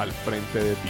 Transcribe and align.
al 0.00 0.12
frente 0.12 0.58
de 0.58 0.74
ti. 0.76 0.88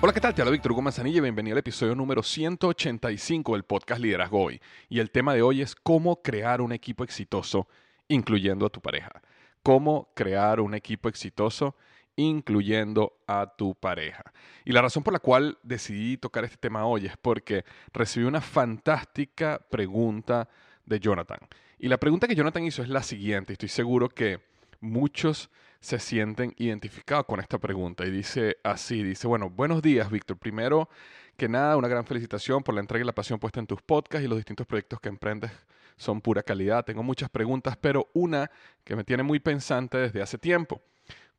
Hola, 0.00 0.12
¿qué 0.12 0.20
tal? 0.20 0.34
Te 0.34 0.42
habla 0.42 0.50
Víctor 0.50 0.72
Hugo 0.72 0.82
Manzanilla 0.82 1.18
y 1.18 1.20
bienvenido 1.20 1.54
al 1.54 1.58
episodio 1.58 1.94
número 1.94 2.24
185 2.24 3.52
del 3.52 3.62
podcast 3.62 4.00
Liderazgo 4.00 4.42
Hoy. 4.42 4.60
Y 4.88 4.98
el 4.98 5.12
tema 5.12 5.34
de 5.34 5.42
hoy 5.42 5.62
es 5.62 5.76
cómo 5.76 6.20
crear 6.20 6.60
un 6.60 6.72
equipo 6.72 7.04
exitoso, 7.04 7.68
incluyendo 8.08 8.66
a 8.66 8.70
tu 8.70 8.80
pareja. 8.80 9.22
Cómo 9.62 10.10
crear 10.14 10.60
un 10.60 10.74
equipo 10.74 11.08
exitoso, 11.08 11.76
incluyendo 12.18 13.16
a 13.28 13.54
tu 13.56 13.76
pareja. 13.76 14.32
Y 14.64 14.72
la 14.72 14.82
razón 14.82 15.04
por 15.04 15.12
la 15.12 15.20
cual 15.20 15.56
decidí 15.62 16.16
tocar 16.16 16.44
este 16.44 16.56
tema 16.56 16.84
hoy 16.84 17.06
es 17.06 17.16
porque 17.16 17.64
recibí 17.92 18.26
una 18.26 18.40
fantástica 18.40 19.60
pregunta 19.70 20.48
de 20.84 20.98
Jonathan. 20.98 21.38
Y 21.78 21.86
la 21.86 21.96
pregunta 21.96 22.26
que 22.26 22.34
Jonathan 22.34 22.64
hizo 22.64 22.82
es 22.82 22.88
la 22.88 23.04
siguiente. 23.04 23.52
Estoy 23.52 23.68
seguro 23.68 24.08
que 24.08 24.40
muchos 24.80 25.48
se 25.80 26.00
sienten 26.00 26.54
identificados 26.58 27.24
con 27.26 27.38
esta 27.38 27.58
pregunta. 27.58 28.04
Y 28.04 28.10
dice 28.10 28.56
así, 28.64 29.04
dice, 29.04 29.28
bueno, 29.28 29.48
buenos 29.48 29.80
días, 29.80 30.10
Víctor. 30.10 30.38
Primero 30.38 30.88
que 31.36 31.48
nada, 31.48 31.76
una 31.76 31.86
gran 31.86 32.04
felicitación 32.04 32.64
por 32.64 32.74
la 32.74 32.80
entrega 32.80 33.04
y 33.04 33.06
la 33.06 33.14
pasión 33.14 33.38
puesta 33.38 33.60
en 33.60 33.68
tus 33.68 33.80
podcasts 33.80 34.24
y 34.24 34.28
los 34.28 34.38
distintos 34.38 34.66
proyectos 34.66 34.98
que 34.98 35.08
emprendes 35.08 35.52
son 35.96 36.20
pura 36.20 36.42
calidad. 36.42 36.84
Tengo 36.84 37.04
muchas 37.04 37.30
preguntas, 37.30 37.76
pero 37.80 38.08
una 38.12 38.50
que 38.82 38.96
me 38.96 39.04
tiene 39.04 39.22
muy 39.22 39.38
pensante 39.38 39.98
desde 39.98 40.20
hace 40.20 40.36
tiempo. 40.36 40.82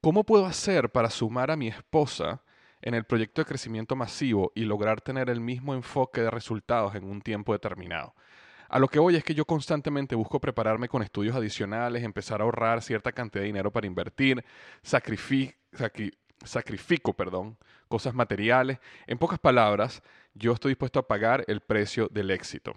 ¿Cómo 0.02 0.24
puedo 0.24 0.46
hacer 0.46 0.92
para 0.92 1.10
sumar 1.10 1.52
a 1.52 1.58
mi 1.58 1.68
esposa 1.68 2.42
en 2.82 2.94
el 2.94 3.04
proyecto 3.04 3.42
de 3.42 3.46
crecimiento 3.46 3.98
masivo 3.98 4.54
y 4.56 4.64
lograr 4.64 5.02
tener 5.02 5.30
el 5.30 5.42
mismo 5.42 5.74
enfoque 5.74 6.22
de 6.22 6.32
resultados 6.32 6.96
en 6.96 7.04
un 7.04 7.22
tiempo 7.22 7.52
determinado? 7.52 8.16
A 8.70 8.80
lo 8.80 8.88
que 8.88 9.00
voy 9.00 9.18
es 9.18 9.26
que 9.26 9.36
yo 9.36 9.44
constantemente 9.44 10.16
busco 10.16 10.40
prepararme 10.40 10.88
con 10.88 11.04
estudios 11.04 11.36
adicionales, 11.36 12.02
empezar 12.02 12.40
a 12.40 12.46
ahorrar 12.46 12.82
cierta 12.82 13.12
cantidad 13.12 13.42
de 13.42 13.48
dinero 13.48 13.74
para 13.74 13.88
invertir, 13.88 14.46
sacrifico 14.84 15.54
perdón, 17.14 17.58
cosas 17.90 18.14
materiales. 18.14 18.80
En 19.06 19.18
pocas 19.18 19.40
palabras, 19.40 20.02
yo 20.34 20.54
estoy 20.54 20.72
dispuesto 20.72 21.00
a 21.00 21.08
pagar 21.10 21.44
el 21.48 21.60
precio 21.60 22.08
del 22.10 22.32
éxito. 22.32 22.74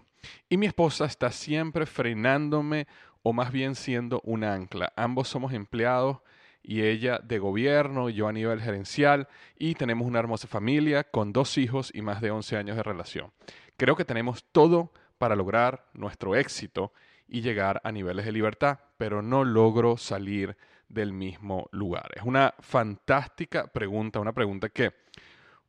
Y 0.48 0.56
mi 0.56 0.66
esposa 0.66 1.04
está 1.04 1.30
siempre 1.30 1.86
frenándome 1.86 2.88
o 3.22 3.32
más 3.32 3.52
bien 3.52 3.76
siendo 3.76 4.20
un 4.24 4.42
ancla. 4.42 4.92
Ambos 4.96 5.28
somos 5.28 5.52
empleados 5.52 6.18
y 6.62 6.82
ella 6.82 7.18
de 7.22 7.38
gobierno, 7.38 8.08
yo 8.08 8.28
a 8.28 8.32
nivel 8.32 8.60
gerencial 8.60 9.28
y 9.58 9.74
tenemos 9.74 10.06
una 10.06 10.20
hermosa 10.20 10.46
familia 10.46 11.04
con 11.04 11.32
dos 11.32 11.58
hijos 11.58 11.90
y 11.94 12.02
más 12.02 12.20
de 12.20 12.30
11 12.30 12.56
años 12.56 12.76
de 12.76 12.82
relación. 12.82 13.32
Creo 13.76 13.96
que 13.96 14.04
tenemos 14.04 14.44
todo 14.52 14.92
para 15.18 15.36
lograr 15.36 15.86
nuestro 15.92 16.36
éxito 16.36 16.92
y 17.26 17.40
llegar 17.40 17.80
a 17.84 17.92
niveles 17.92 18.24
de 18.24 18.32
libertad, 18.32 18.78
pero 18.96 19.22
no 19.22 19.44
logro 19.44 19.96
salir 19.96 20.56
del 20.88 21.12
mismo 21.12 21.68
lugar. 21.72 22.10
Es 22.14 22.22
una 22.22 22.54
fantástica 22.60 23.66
pregunta, 23.66 24.20
una 24.20 24.32
pregunta 24.32 24.68
que 24.68 24.92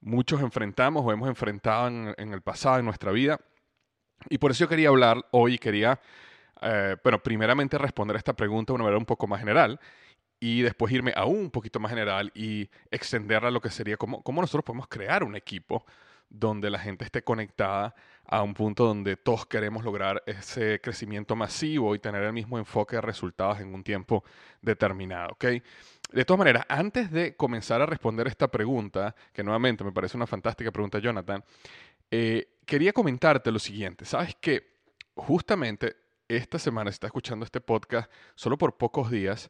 muchos 0.01 0.41
enfrentamos 0.41 1.03
o 1.05 1.11
hemos 1.11 1.29
enfrentado 1.29 1.87
en, 1.87 2.33
el 2.33 2.41
pasado, 2.41 2.79
en 2.79 2.85
nuestra 2.85 3.11
vida. 3.11 3.39
Y 4.29 4.37
por 4.37 4.51
eso 4.51 4.65
yo 4.65 4.69
quería 4.69 4.89
hablar 4.89 5.25
hoy, 5.31 5.57
quería, 5.57 5.99
eh, 6.61 6.97
bueno, 7.03 7.19
primeramente 7.19 7.77
responder 7.77 8.17
a 8.17 8.19
esta 8.19 8.33
pregunta 8.33 8.73
de 8.73 8.75
una 8.75 8.83
manera 8.83 8.97
un 8.97 9.05
poco 9.05 9.27
más 9.27 9.39
general 9.39 9.79
y 10.45 10.61
después 10.61 10.91
irme 10.91 11.13
aún 11.15 11.37
un 11.37 11.51
poquito 11.51 11.79
más 11.79 11.89
general 11.89 12.29
y 12.35 12.69
extenderla 12.91 13.47
a 13.47 13.51
lo 13.51 13.61
que 13.61 13.69
sería 13.69 13.95
cómo, 13.95 14.21
cómo 14.21 14.41
nosotros 14.41 14.65
podemos 14.65 14.89
crear 14.89 15.23
un 15.23 15.37
equipo 15.37 15.85
donde 16.29 16.69
la 16.69 16.79
gente 16.79 17.05
esté 17.05 17.23
conectada 17.23 17.95
a 18.25 18.43
un 18.43 18.53
punto 18.53 18.85
donde 18.85 19.15
todos 19.15 19.45
queremos 19.45 19.85
lograr 19.85 20.21
ese 20.25 20.81
crecimiento 20.81 21.37
masivo 21.37 21.95
y 21.95 21.99
tener 21.99 22.23
el 22.23 22.33
mismo 22.33 22.57
enfoque 22.57 22.97
de 22.97 23.01
resultados 23.01 23.61
en 23.61 23.73
un 23.73 23.85
tiempo 23.85 24.25
determinado. 24.61 25.37
De 25.39 26.25
todas 26.25 26.39
maneras, 26.39 26.65
antes 26.67 27.09
de 27.09 27.37
comenzar 27.37 27.81
a 27.81 27.85
responder 27.85 28.27
esta 28.27 28.49
pregunta, 28.49 29.15
que 29.31 29.43
nuevamente 29.45 29.85
me 29.85 29.93
parece 29.93 30.17
una 30.17 30.27
fantástica 30.27 30.73
pregunta, 30.73 30.99
Jonathan, 30.99 31.41
eh, 32.11 32.57
quería 32.65 32.91
comentarte 32.91 33.49
lo 33.49 33.59
siguiente. 33.59 34.03
Sabes 34.03 34.35
que 34.35 34.73
justamente 35.15 35.95
esta 36.27 36.59
semana, 36.59 36.91
si 36.91 36.95
estás 36.95 37.07
escuchando 37.07 37.45
este 37.45 37.61
podcast 37.61 38.11
solo 38.35 38.57
por 38.57 38.75
pocos 38.75 39.09
días, 39.09 39.49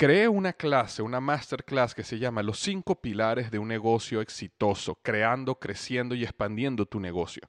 creé 0.00 0.28
una 0.28 0.54
clase, 0.54 1.02
una 1.02 1.20
masterclass 1.20 1.94
que 1.94 2.04
se 2.04 2.18
llama 2.18 2.42
Los 2.42 2.58
cinco 2.58 3.02
pilares 3.02 3.50
de 3.50 3.58
un 3.58 3.68
negocio 3.68 4.22
exitoso, 4.22 4.98
creando, 5.02 5.56
creciendo 5.56 6.14
y 6.14 6.22
expandiendo 6.24 6.86
tu 6.86 6.98
negocio. 7.00 7.42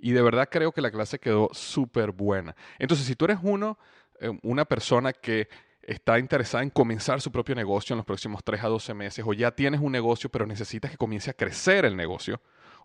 Y 0.00 0.10
de 0.10 0.20
verdad 0.20 0.48
creo 0.50 0.72
que 0.72 0.80
la 0.80 0.90
clase 0.90 1.20
quedó 1.20 1.48
súper 1.52 2.10
buena. 2.10 2.56
Entonces, 2.80 3.06
si 3.06 3.14
tú 3.14 3.26
eres 3.26 3.38
uno, 3.40 3.78
eh, 4.18 4.36
una 4.42 4.64
persona 4.64 5.12
que 5.12 5.48
está 5.80 6.18
interesada 6.18 6.64
en 6.64 6.70
comenzar 6.70 7.20
su 7.20 7.30
propio 7.30 7.54
negocio 7.54 7.94
en 7.94 7.98
los 7.98 8.06
próximos 8.06 8.42
3 8.42 8.64
a 8.64 8.66
12 8.66 8.94
meses, 8.94 9.24
o 9.24 9.32
ya 9.32 9.52
tienes 9.52 9.80
un 9.80 9.92
negocio 9.92 10.28
pero 10.28 10.44
necesitas 10.44 10.90
que 10.90 10.96
comience 10.96 11.30
a 11.30 11.34
crecer 11.34 11.84
el 11.84 11.96
negocio, 11.96 12.40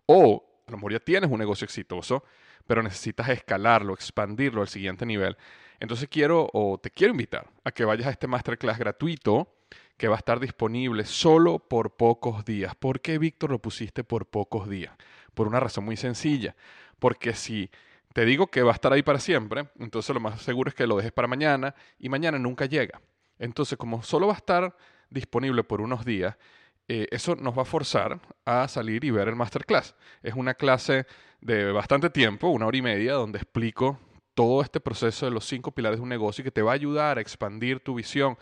o 0.06 0.62
a 0.68 0.72
lo 0.72 0.78
mejor 0.78 0.92
ya 0.92 1.00
tienes 1.00 1.32
un 1.32 1.40
negocio 1.40 1.66
exitoso, 1.66 2.24
pero 2.68 2.84
necesitas 2.84 3.30
escalarlo, 3.30 3.96
expandirlo 3.96 4.62
al 4.62 4.68
siguiente 4.68 5.08
nivel, 5.08 5.38
entonces 5.80 6.10
quiero 6.10 6.50
o 6.54 6.78
te 6.78 6.90
quiero 6.90 7.12
invitar 7.12 7.50
a 7.64 7.72
que 7.72 7.86
vayas 7.86 8.08
a 8.08 8.12
este 8.12 8.28
masterclass 8.28 8.80
gratuito 8.80 9.54
que 9.98 10.08
va 10.08 10.16
a 10.16 10.20
estar 10.20 10.40
disponible 10.40 11.06
solo 11.06 11.60
por 11.60 11.96
pocos 11.96 12.46
días. 12.46 12.76
¿Por 12.76 13.02
qué, 13.02 13.18
Víctor, 13.18 13.50
lo 13.50 13.60
pusiste 13.60 14.04
por 14.04 14.28
pocos 14.28 14.70
días? 14.70 14.96
Por 15.34 15.48
una 15.48 15.60
razón 15.60 15.86
muy 15.86 15.98
sencilla. 15.98 16.56
Porque 17.00 17.34
si 17.34 17.70
te 18.14 18.26
digo 18.26 18.48
que 18.48 18.62
va 18.62 18.72
a 18.72 18.76
estar 18.76 18.94
ahí 18.94 19.02
para 19.02 19.20
siempre, 19.20 19.70
entonces 19.80 20.14
lo 20.14 20.20
más 20.20 20.42
seguro 20.42 20.70
es 20.70 20.76
que 20.76 20.88
lo 20.88 20.98
dejes 20.98 21.12
para 21.12 21.28
mañana 21.28 21.76
y 22.00 22.10
mañana 22.10 22.38
nunca 22.38 22.66
llega. 22.66 23.02
Entonces, 23.40 23.78
como 23.78 24.04
solo 24.04 24.28
va 24.28 24.34
a 24.34 24.38
estar 24.38 24.76
disponible 25.10 25.64
por 25.64 25.82
unos 25.82 26.06
días, 26.06 26.36
eh, 26.88 27.08
eso 27.12 27.36
nos 27.36 27.58
va 27.58 27.64
a 27.64 27.66
forzar 27.66 28.20
a 28.46 28.68
salir 28.68 29.04
y 29.04 29.12
ver 29.12 29.28
el 29.28 29.36
masterclass. 29.36 29.96
Es 30.24 30.34
una 30.36 30.54
clase 30.54 31.06
de 31.42 31.72
bastante 31.72 32.10
tiempo, 32.10 32.48
una 32.50 32.66
hora 32.66 32.78
y 32.78 32.82
media, 32.82 33.14
donde 33.14 33.40
explico 33.40 34.00
todo 34.38 34.62
este 34.62 34.80
proceso 34.80 35.26
de 35.26 35.32
los 35.32 35.46
cinco 35.48 35.72
pilares 35.72 35.98
de 35.98 36.04
un 36.04 36.10
negocio 36.10 36.44
y 36.44 36.46
que 36.46 36.52
te 36.52 36.62
va 36.62 36.70
a 36.70 36.76
ayudar 36.76 37.18
a 37.18 37.22
expandir 37.22 37.80
tu 37.80 37.96
visión 37.96 38.38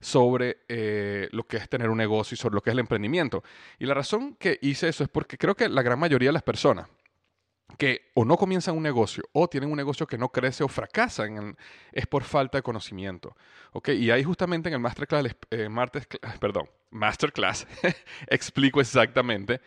sobre 0.00 0.60
eh, 0.68 1.28
lo 1.32 1.46
que 1.46 1.58
es 1.58 1.68
tener 1.68 1.90
un 1.90 1.98
negocio 1.98 2.34
y 2.34 2.38
sobre 2.38 2.54
lo 2.54 2.62
que 2.62 2.70
es 2.70 2.72
el 2.72 2.78
emprendimiento. 2.78 3.44
Y 3.78 3.84
la 3.84 3.92
razón 3.92 4.36
que 4.36 4.58
hice 4.62 4.88
eso 4.88 5.04
es 5.04 5.10
porque 5.10 5.36
creo 5.36 5.54
que 5.54 5.68
la 5.68 5.82
gran 5.82 5.98
mayoría 5.98 6.30
de 6.30 6.32
las 6.32 6.42
personas 6.42 6.88
que 7.76 8.10
o 8.14 8.24
no 8.24 8.38
comienzan 8.38 8.74
un 8.74 8.82
negocio 8.82 9.22
o 9.32 9.46
tienen 9.46 9.70
un 9.70 9.76
negocio 9.76 10.06
que 10.06 10.16
no 10.16 10.30
crece 10.30 10.64
o 10.64 10.68
fracasan 10.68 11.58
es 11.92 12.06
por 12.06 12.24
falta 12.24 12.56
de 12.56 12.62
conocimiento. 12.62 13.36
¿okay? 13.72 14.02
Y 14.02 14.10
ahí 14.10 14.24
justamente 14.24 14.70
en 14.70 14.74
el 14.74 14.80
masterclass, 14.80 15.36
eh, 15.50 15.68
martes, 15.68 16.08
perdón, 16.40 16.70
masterclass 16.90 17.66
explico 18.28 18.80
exactamente 18.80 19.60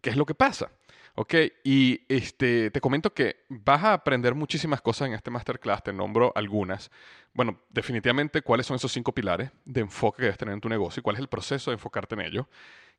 qué 0.00 0.10
es 0.10 0.16
lo 0.16 0.24
que 0.24 0.36
pasa. 0.36 0.70
Ok, 1.18 1.34
y 1.64 2.02
este, 2.10 2.70
te 2.70 2.80
comento 2.82 3.14
que 3.14 3.36
vas 3.48 3.82
a 3.84 3.94
aprender 3.94 4.34
muchísimas 4.34 4.82
cosas 4.82 5.08
en 5.08 5.14
este 5.14 5.30
masterclass, 5.30 5.82
te 5.82 5.90
nombro 5.90 6.30
algunas. 6.34 6.90
Bueno, 7.32 7.58
definitivamente 7.70 8.42
cuáles 8.42 8.66
son 8.66 8.76
esos 8.76 8.92
cinco 8.92 9.12
pilares 9.12 9.50
de 9.64 9.80
enfoque 9.80 10.18
que 10.18 10.22
debes 10.24 10.36
tener 10.36 10.52
en 10.52 10.60
tu 10.60 10.68
negocio 10.68 11.02
cuál 11.02 11.16
es 11.16 11.20
el 11.20 11.28
proceso 11.28 11.70
de 11.70 11.76
enfocarte 11.76 12.16
en 12.16 12.20
ello, 12.20 12.48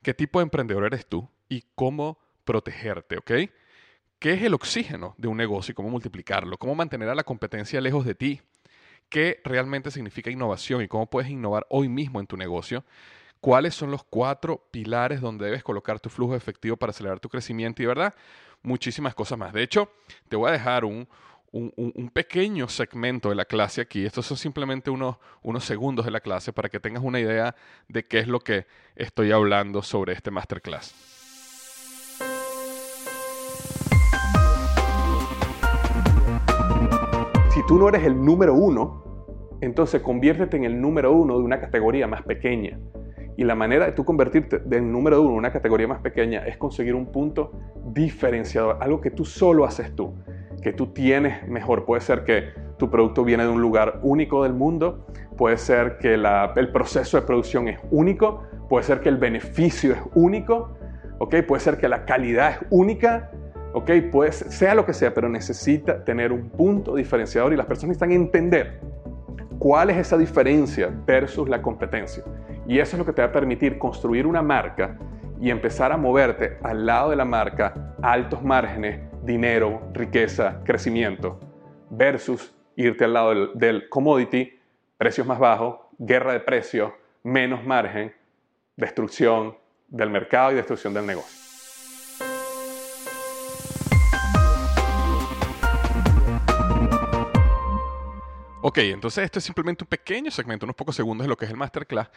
qué 0.01 0.15
tipo 0.15 0.39
de 0.39 0.43
emprendedor 0.43 0.85
eres 0.85 1.05
tú 1.05 1.29
y 1.47 1.63
cómo 1.75 2.17
protegerte, 2.43 3.17
¿ok? 3.17 3.31
¿Qué 4.17 4.33
es 4.33 4.41
el 4.41 4.55
oxígeno 4.55 5.13
de 5.19 5.27
un 5.27 5.37
negocio 5.37 5.73
y 5.73 5.75
cómo 5.75 5.89
multiplicarlo? 5.91 6.57
¿Cómo 6.57 6.73
mantener 6.73 7.09
a 7.09 7.15
la 7.15 7.23
competencia 7.23 7.79
lejos 7.81 8.03
de 8.03 8.15
ti? 8.15 8.41
¿Qué 9.09 9.41
realmente 9.43 9.91
significa 9.91 10.31
innovación 10.31 10.81
y 10.81 10.87
cómo 10.87 11.07
puedes 11.07 11.29
innovar 11.29 11.67
hoy 11.69 11.87
mismo 11.87 12.19
en 12.19 12.25
tu 12.25 12.35
negocio? 12.35 12.83
Cuáles 13.41 13.75
son 13.75 13.91
los 13.91 14.03
cuatro 14.03 14.67
pilares 14.71 15.21
donde 15.21 15.45
debes 15.45 15.63
colocar 15.63 15.99
tu 15.99 16.09
flujo 16.09 16.35
efectivo 16.35 16.77
para 16.77 16.91
acelerar 16.91 17.19
tu 17.19 17.29
crecimiento 17.29 17.81
y, 17.81 17.85
¿verdad? 17.85 18.13
Muchísimas 18.61 19.15
cosas 19.15 19.37
más. 19.37 19.53
De 19.53 19.63
hecho, 19.63 19.91
te 20.27 20.35
voy 20.35 20.49
a 20.49 20.53
dejar 20.53 20.85
un, 20.85 21.07
pequeño 22.13 22.67
segmento 22.67 23.29
de 23.29 23.35
la 23.35 23.45
clase 23.45 23.81
aquí. 23.81 24.05
Estos 24.05 24.25
son 24.25 24.37
simplemente 24.37 24.89
unos, 24.89 25.17
unos 25.41 25.63
segundos 25.63 26.05
de 26.05 26.11
la 26.11 26.19
clase 26.19 26.53
para 26.53 26.69
que 26.69 26.79
tengas 26.79 27.03
una 27.03 27.19
idea 27.19 27.55
de 27.87 28.05
qué 28.05 28.19
es 28.19 28.27
lo 28.27 28.39
que 28.41 28.67
estoy 28.95 29.31
hablando 29.31 29.81
sobre 29.81 30.13
este 30.13 30.29
masterclass. 30.29 30.93
Si 37.49 37.65
tú 37.65 37.79
no 37.79 37.89
eres 37.89 38.03
el 38.03 38.23
número 38.23 38.53
uno, 38.53 39.07
entonces 39.61 40.01
conviértete 40.01 40.57
en 40.57 40.65
el 40.65 40.79
número 40.79 41.11
uno 41.11 41.37
de 41.37 41.43
una 41.43 41.59
categoría 41.59 42.07
más 42.07 42.21
pequeña. 42.23 42.77
Y 43.37 43.43
la 43.43 43.53
manera 43.53 43.85
de 43.85 43.91
tú 43.91 44.03
convertirte 44.03 44.57
del 44.57 44.91
número 44.91 45.21
uno 45.21 45.31
en 45.31 45.37
una 45.37 45.51
categoría 45.53 45.87
más 45.87 46.01
pequeña 46.01 46.39
es 46.47 46.57
conseguir 46.57 46.95
un 46.95 47.05
punto 47.05 47.51
diferenciador, 47.85 48.77
algo 48.81 48.99
que 48.99 49.11
tú 49.11 49.25
solo 49.25 49.63
haces 49.63 49.95
tú, 49.95 50.15
que 50.63 50.73
tú 50.73 50.87
tienes 50.87 51.47
mejor. 51.47 51.85
Puede 51.85 52.01
ser 52.01 52.23
que 52.23 52.49
tu 52.77 52.89
producto 52.89 53.23
viene 53.23 53.43
de 53.43 53.49
un 53.49 53.61
lugar 53.61 53.99
único 54.01 54.43
del 54.43 54.53
mundo, 54.53 55.05
puede 55.37 55.57
ser 55.57 55.99
que 55.99 56.15
el 56.15 56.71
proceso 56.71 57.19
de 57.19 57.27
producción 57.27 57.67
es 57.67 57.79
único, 57.91 58.43
puede 58.69 58.83
ser 58.83 59.01
que 59.01 59.09
el 59.09 59.17
beneficio 59.17 59.93
es 59.93 59.99
único, 60.15 60.75
¿okay? 61.19 61.43
puede 61.43 61.61
ser 61.61 61.77
que 61.77 61.87
la 61.87 62.05
calidad 62.05 62.51
es 62.51 62.57
única, 62.71 63.31
¿okay? 63.73 64.01
pues 64.01 64.35
sea 64.49 64.73
lo 64.73 64.83
que 64.83 64.93
sea, 64.93 65.13
pero 65.13 65.29
necesita 65.29 66.03
tener 66.03 66.31
un 66.31 66.49
punto 66.49 66.95
diferenciador 66.95 67.53
y 67.53 67.55
las 67.55 67.67
personas 67.67 67.97
necesitan 67.97 68.11
entender 68.11 68.79
cuál 69.59 69.91
es 69.91 69.97
esa 69.97 70.17
diferencia 70.17 70.89
versus 71.05 71.47
la 71.47 71.61
competencia. 71.61 72.23
Y 72.67 72.79
eso 72.79 72.95
es 72.95 72.99
lo 72.99 73.05
que 73.05 73.13
te 73.13 73.21
va 73.21 73.29
a 73.29 73.31
permitir 73.31 73.77
construir 73.77 74.27
una 74.27 74.41
marca 74.41 74.97
y 75.39 75.49
empezar 75.49 75.93
a 75.93 75.97
moverte 75.97 76.57
al 76.63 76.85
lado 76.85 77.11
de 77.11 77.15
la 77.15 77.23
marca 77.23 77.95
altos 78.01 78.43
márgenes, 78.43 78.99
dinero, 79.23 79.89
riqueza, 79.93 80.61
crecimiento, 80.65 81.39
versus 81.89 82.53
irte 82.75 83.05
al 83.05 83.13
lado 83.13 83.53
del, 83.53 83.87
commodity, 83.87 84.59
precios 84.97 85.25
más 85.25 85.39
bajos, 85.39 85.77
guerra 85.97 86.33
de 86.33 86.41
precios, 86.41 86.91
menos 87.23 87.63
margen, 87.63 88.13
destrucción 88.75 89.57
del 89.87 90.09
mercado 90.09 90.51
y 90.51 90.55
destrucción 90.55 90.93
del 90.93 91.05
negocio. 91.05 91.37
Ok, 98.61 98.79
entonces 98.79 99.23
esto 99.23 99.39
es 99.39 99.45
simplemente 99.45 99.85
un 99.85 99.87
pequeño 99.87 100.29
segmento, 100.29 100.65
unos 100.65 100.75
pocos 100.75 100.93
segundos 100.93 101.23
de 101.23 101.29
lo 101.29 101.37
que 101.37 101.45
es 101.45 101.51
el 101.51 101.57
masterclass. 101.57 102.09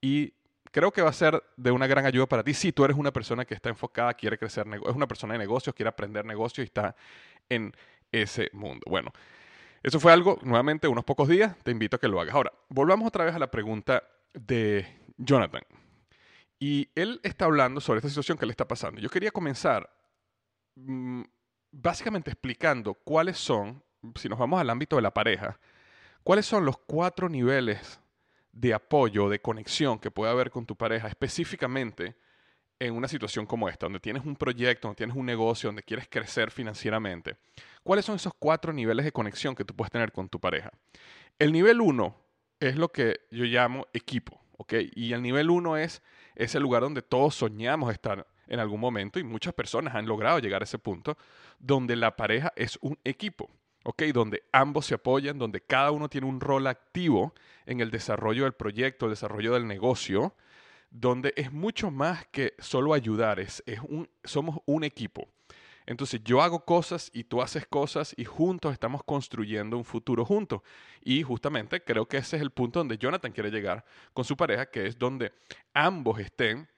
y 0.00 0.34
creo 0.70 0.92
que 0.92 1.02
va 1.02 1.10
a 1.10 1.12
ser 1.12 1.42
de 1.56 1.70
una 1.70 1.86
gran 1.86 2.06
ayuda 2.06 2.26
para 2.26 2.44
ti 2.44 2.54
si 2.54 2.72
tú 2.72 2.84
eres 2.84 2.96
una 2.96 3.12
persona 3.12 3.44
que 3.44 3.54
está 3.54 3.68
enfocada, 3.68 4.14
quiere 4.14 4.38
crecer, 4.38 4.66
es 4.68 4.94
una 4.94 5.08
persona 5.08 5.34
de 5.34 5.38
negocios, 5.38 5.74
quiere 5.74 5.88
aprender 5.88 6.24
negocios 6.24 6.64
y 6.64 6.66
está 6.66 6.94
en 7.48 7.72
ese 8.12 8.50
mundo. 8.52 8.84
Bueno, 8.88 9.12
eso 9.82 9.98
fue 9.98 10.12
algo, 10.12 10.38
nuevamente, 10.42 10.88
unos 10.88 11.04
pocos 11.04 11.28
días, 11.28 11.56
te 11.62 11.70
invito 11.70 11.96
a 11.96 11.98
que 11.98 12.08
lo 12.08 12.20
hagas. 12.20 12.34
Ahora, 12.34 12.52
volvamos 12.68 13.08
otra 13.08 13.24
vez 13.24 13.34
a 13.34 13.38
la 13.38 13.50
pregunta 13.50 14.02
de 14.34 14.86
Jonathan. 15.16 15.62
Y 16.58 16.90
él 16.94 17.20
está 17.22 17.46
hablando 17.46 17.80
sobre 17.80 17.98
esta 17.98 18.10
situación 18.10 18.36
que 18.36 18.44
le 18.44 18.52
está 18.52 18.68
pasando. 18.68 19.00
Yo 19.00 19.08
quería 19.08 19.30
comenzar 19.30 19.88
mm, 20.74 21.22
básicamente 21.72 22.30
explicando 22.30 22.92
cuáles 22.92 23.38
son, 23.38 23.82
si 24.16 24.28
nos 24.28 24.38
vamos 24.38 24.60
al 24.60 24.68
ámbito 24.68 24.96
de 24.96 25.02
la 25.02 25.14
pareja, 25.14 25.58
cuáles 26.22 26.44
son 26.44 26.66
los 26.66 26.76
cuatro 26.76 27.30
niveles 27.30 28.00
de 28.52 28.74
apoyo, 28.74 29.30
de 29.30 29.40
conexión 29.40 29.98
que 29.98 30.10
puede 30.10 30.30
haber 30.30 30.50
con 30.50 30.66
tu 30.66 30.76
pareja, 30.76 31.08
específicamente 31.08 32.16
en 32.80 32.94
una 32.94 33.06
situación 33.06 33.46
como 33.46 33.68
esta, 33.68 33.86
donde 33.86 34.00
tienes 34.00 34.24
un 34.24 34.34
proyecto, 34.34 34.88
donde 34.88 34.96
tienes 34.96 35.14
un 35.14 35.26
negocio, 35.26 35.68
donde 35.68 35.82
quieres 35.82 36.08
crecer 36.08 36.50
financieramente, 36.50 37.36
¿cuáles 37.84 38.06
son 38.06 38.16
esos 38.16 38.32
cuatro 38.38 38.72
niveles 38.72 39.04
de 39.04 39.12
conexión 39.12 39.54
que 39.54 39.64
tú 39.64 39.76
puedes 39.76 39.92
tener 39.92 40.10
con 40.10 40.28
tu 40.28 40.40
pareja? 40.40 40.72
El 41.38 41.52
nivel 41.52 41.80
uno 41.80 42.16
es 42.58 42.76
lo 42.76 42.88
que 42.88 43.20
yo 43.30 43.44
llamo 43.44 43.86
equipo, 43.92 44.40
¿ok? 44.56 44.74
Y 44.94 45.12
el 45.12 45.22
nivel 45.22 45.50
uno 45.50 45.76
es 45.76 46.02
ese 46.34 46.58
lugar 46.58 46.82
donde 46.82 47.02
todos 47.02 47.34
soñamos 47.34 47.92
estar 47.92 48.26
en 48.46 48.58
algún 48.58 48.80
momento 48.80 49.20
y 49.20 49.24
muchas 49.24 49.52
personas 49.52 49.94
han 49.94 50.06
logrado 50.06 50.38
llegar 50.38 50.62
a 50.62 50.64
ese 50.64 50.78
punto, 50.78 51.16
donde 51.58 51.96
la 51.96 52.16
pareja 52.16 52.52
es 52.56 52.78
un 52.80 52.98
equipo. 53.04 53.50
¿ok? 53.84 54.02
Donde 54.12 54.42
ambos 54.52 54.86
se 54.86 54.94
apoyan, 54.94 55.38
donde 55.38 55.62
cada 55.62 55.90
uno 55.90 56.08
tiene 56.08 56.26
un 56.26 56.40
rol 56.40 56.66
activo 56.66 57.34
en 57.66 57.80
el 57.80 57.90
desarrollo 57.90 58.44
del 58.44 58.52
proyecto, 58.52 59.06
el 59.06 59.12
desarrollo 59.12 59.54
del 59.54 59.66
negocio, 59.66 60.34
donde 60.90 61.32
es 61.36 61.52
mucho 61.52 61.90
más 61.90 62.26
que 62.26 62.54
solo 62.58 62.94
ayudar, 62.94 63.38
es, 63.40 63.62
un, 63.88 64.08
somos 64.24 64.58
un 64.66 64.84
equipo. 64.84 65.28
Entonces 65.86 66.20
yo 66.22 66.42
hago 66.42 66.64
cosas 66.64 67.10
y 67.12 67.24
tú 67.24 67.42
haces 67.42 67.66
cosas 67.66 68.14
y 68.16 68.24
juntos 68.24 68.72
estamos 68.72 69.02
construyendo 69.02 69.76
un 69.76 69.84
futuro 69.84 70.24
juntos. 70.24 70.62
Y 71.02 71.22
justamente 71.22 71.82
creo 71.82 72.06
que 72.06 72.18
ese 72.18 72.36
es 72.36 72.42
el 72.42 72.50
punto 72.50 72.80
donde 72.80 72.98
Jonathan 72.98 73.32
quiere 73.32 73.50
llegar 73.50 73.84
con 74.12 74.24
su 74.24 74.36
pareja, 74.36 74.66
que 74.66 74.86
es 74.86 74.98
donde 74.98 75.32
ambos 75.72 76.20
estén 76.20 76.68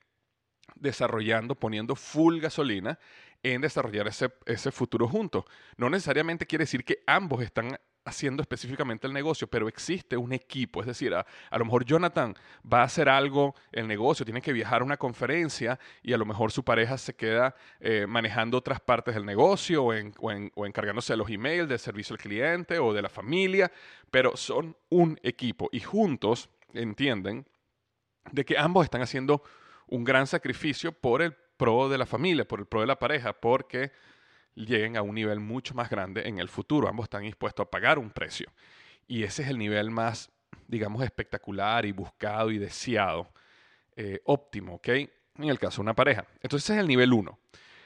desarrollando, 0.76 1.54
poniendo 1.54 1.96
full 1.96 2.38
gasolina 2.38 2.98
en 3.42 3.60
desarrollar 3.60 4.08
ese, 4.08 4.32
ese 4.46 4.70
futuro 4.70 5.08
juntos. 5.08 5.44
No 5.76 5.90
necesariamente 5.90 6.46
quiere 6.46 6.62
decir 6.62 6.84
que 6.84 7.02
ambos 7.06 7.42
están 7.42 7.78
haciendo 8.04 8.42
específicamente 8.42 9.06
el 9.06 9.12
negocio, 9.12 9.46
pero 9.46 9.68
existe 9.68 10.16
un 10.16 10.32
equipo. 10.32 10.80
Es 10.80 10.86
decir, 10.86 11.14
a, 11.14 11.24
lo 11.56 11.64
mejor 11.64 11.84
Jonathan 11.84 12.34
va 12.70 12.80
a 12.80 12.84
hacer 12.84 13.08
algo, 13.08 13.54
el 13.70 13.86
negocio, 13.86 14.24
tiene 14.24 14.42
que 14.42 14.52
viajar 14.52 14.82
a 14.82 14.84
una 14.84 14.96
conferencia 14.96 15.78
y 16.02 16.12
a 16.12 16.18
lo 16.18 16.24
mejor 16.24 16.50
su 16.50 16.64
pareja 16.64 16.98
se 16.98 17.14
queda 17.14 17.54
eh, 17.80 18.06
manejando 18.08 18.58
otras 18.58 18.80
partes 18.80 19.14
del 19.14 19.24
negocio 19.24 19.84
o, 19.84 19.92
o 20.54 20.66
encargándose 20.66 21.12
de 21.12 21.16
los 21.16 21.30
emails, 21.30 21.68
del 21.68 21.78
servicio 21.78 22.14
al 22.14 22.20
cliente 22.20 22.78
o 22.78 22.92
de 22.92 23.02
la 23.02 23.08
familia, 23.08 23.70
pero 24.10 24.36
son 24.36 24.76
un 24.88 25.18
equipo 25.22 25.68
y 25.72 25.80
juntos 25.80 26.48
entienden 26.74 27.46
de 28.30 28.44
que 28.44 28.58
ambos 28.58 28.84
están 28.84 29.02
haciendo 29.02 29.42
un 29.86 30.04
gran 30.04 30.26
sacrificio 30.26 30.92
por 30.92 31.22
el 31.22 31.34
pro 31.56 31.88
de 31.88 31.98
la 31.98 32.06
familia, 32.06 32.46
por 32.46 32.60
el 32.60 32.66
pro 32.66 32.80
de 32.80 32.86
la 32.86 32.98
pareja, 32.98 33.32
porque 33.34 33.92
lleguen 34.54 34.96
a 34.96 35.02
un 35.02 35.14
nivel 35.14 35.40
mucho 35.40 35.74
más 35.74 35.90
grande 35.90 36.28
en 36.28 36.38
el 36.38 36.48
futuro. 36.48 36.88
Ambos 36.88 37.04
están 37.04 37.22
dispuestos 37.22 37.66
a 37.66 37.70
pagar 37.70 37.98
un 37.98 38.10
precio. 38.10 38.50
Y 39.06 39.24
ese 39.24 39.42
es 39.42 39.48
el 39.48 39.58
nivel 39.58 39.90
más 39.90 40.30
digamos, 40.72 41.02
espectacular 41.04 41.84
y 41.84 41.92
buscado 41.92 42.50
y 42.50 42.58
deseado, 42.58 43.30
eh, 43.96 44.20
óptimo, 44.24 44.76
¿ok? 44.76 44.88
En 44.88 45.48
el 45.48 45.58
caso 45.58 45.76
de 45.76 45.82
una 45.82 45.94
pareja. 45.94 46.26
Entonces 46.40 46.64
ese 46.64 46.74
es 46.74 46.80
el 46.80 46.88
nivel 46.88 47.12
1. 47.12 47.38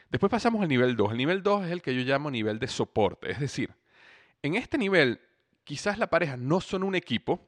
Después 0.08 0.30
pasamos 0.30 0.62
al 0.62 0.68
nivel 0.68 0.96
2. 0.96 1.10
El 1.10 1.18
nivel 1.18 1.42
2 1.42 1.66
es 1.66 1.72
el 1.72 1.82
que 1.82 1.94
yo 1.94 2.02
llamo 2.02 2.30
nivel 2.30 2.58
de 2.58 2.68
soporte. 2.68 3.30
Es 3.30 3.40
decir, 3.40 3.74
en 4.42 4.54
este 4.54 4.78
nivel 4.78 5.20
quizás 5.64 5.98
la 5.98 6.08
pareja 6.08 6.36
no 6.36 6.60
son 6.60 6.84
un 6.84 6.94
equipo, 6.94 7.40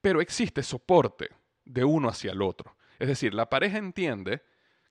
pero 0.00 0.20
existe 0.20 0.62
soporte 0.62 1.30
de 1.64 1.84
uno 1.84 2.08
hacia 2.08 2.32
el 2.32 2.42
otro. 2.42 2.76
Es 2.98 3.08
decir, 3.08 3.32
la 3.32 3.48
pareja 3.48 3.78
entiende 3.78 4.42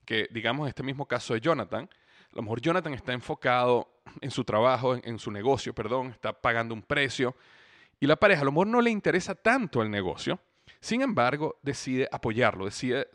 que, 0.05 0.27
digamos, 0.31 0.65
en 0.65 0.69
este 0.69 0.83
mismo 0.83 1.07
caso 1.07 1.35
de 1.35 1.41
Jonathan, 1.41 1.87
a 2.31 2.35
lo 2.37 2.43
mejor 2.43 2.61
Jonathan 2.61 2.93
está 2.93 3.13
enfocado 3.13 4.01
en 4.21 4.31
su 4.31 4.43
trabajo, 4.43 4.95
en, 4.95 5.19
su 5.19 5.31
negocio, 5.31 5.73
perdón, 5.73 6.07
está 6.07 6.33
pagando 6.33 6.73
un 6.73 6.81
precio, 6.81 7.35
y 7.99 8.07
la 8.07 8.15
pareja 8.15 8.41
a 8.41 8.45
lo 8.45 8.51
mejor 8.51 8.67
no 8.67 8.81
le 8.81 8.89
interesa 8.89 9.35
tanto 9.35 9.81
el 9.81 9.91
negocio, 9.91 10.39
sin 10.79 11.01
embargo, 11.01 11.59
decide 11.61 12.07
apoyarlo, 12.11 12.65
decide 12.65 13.07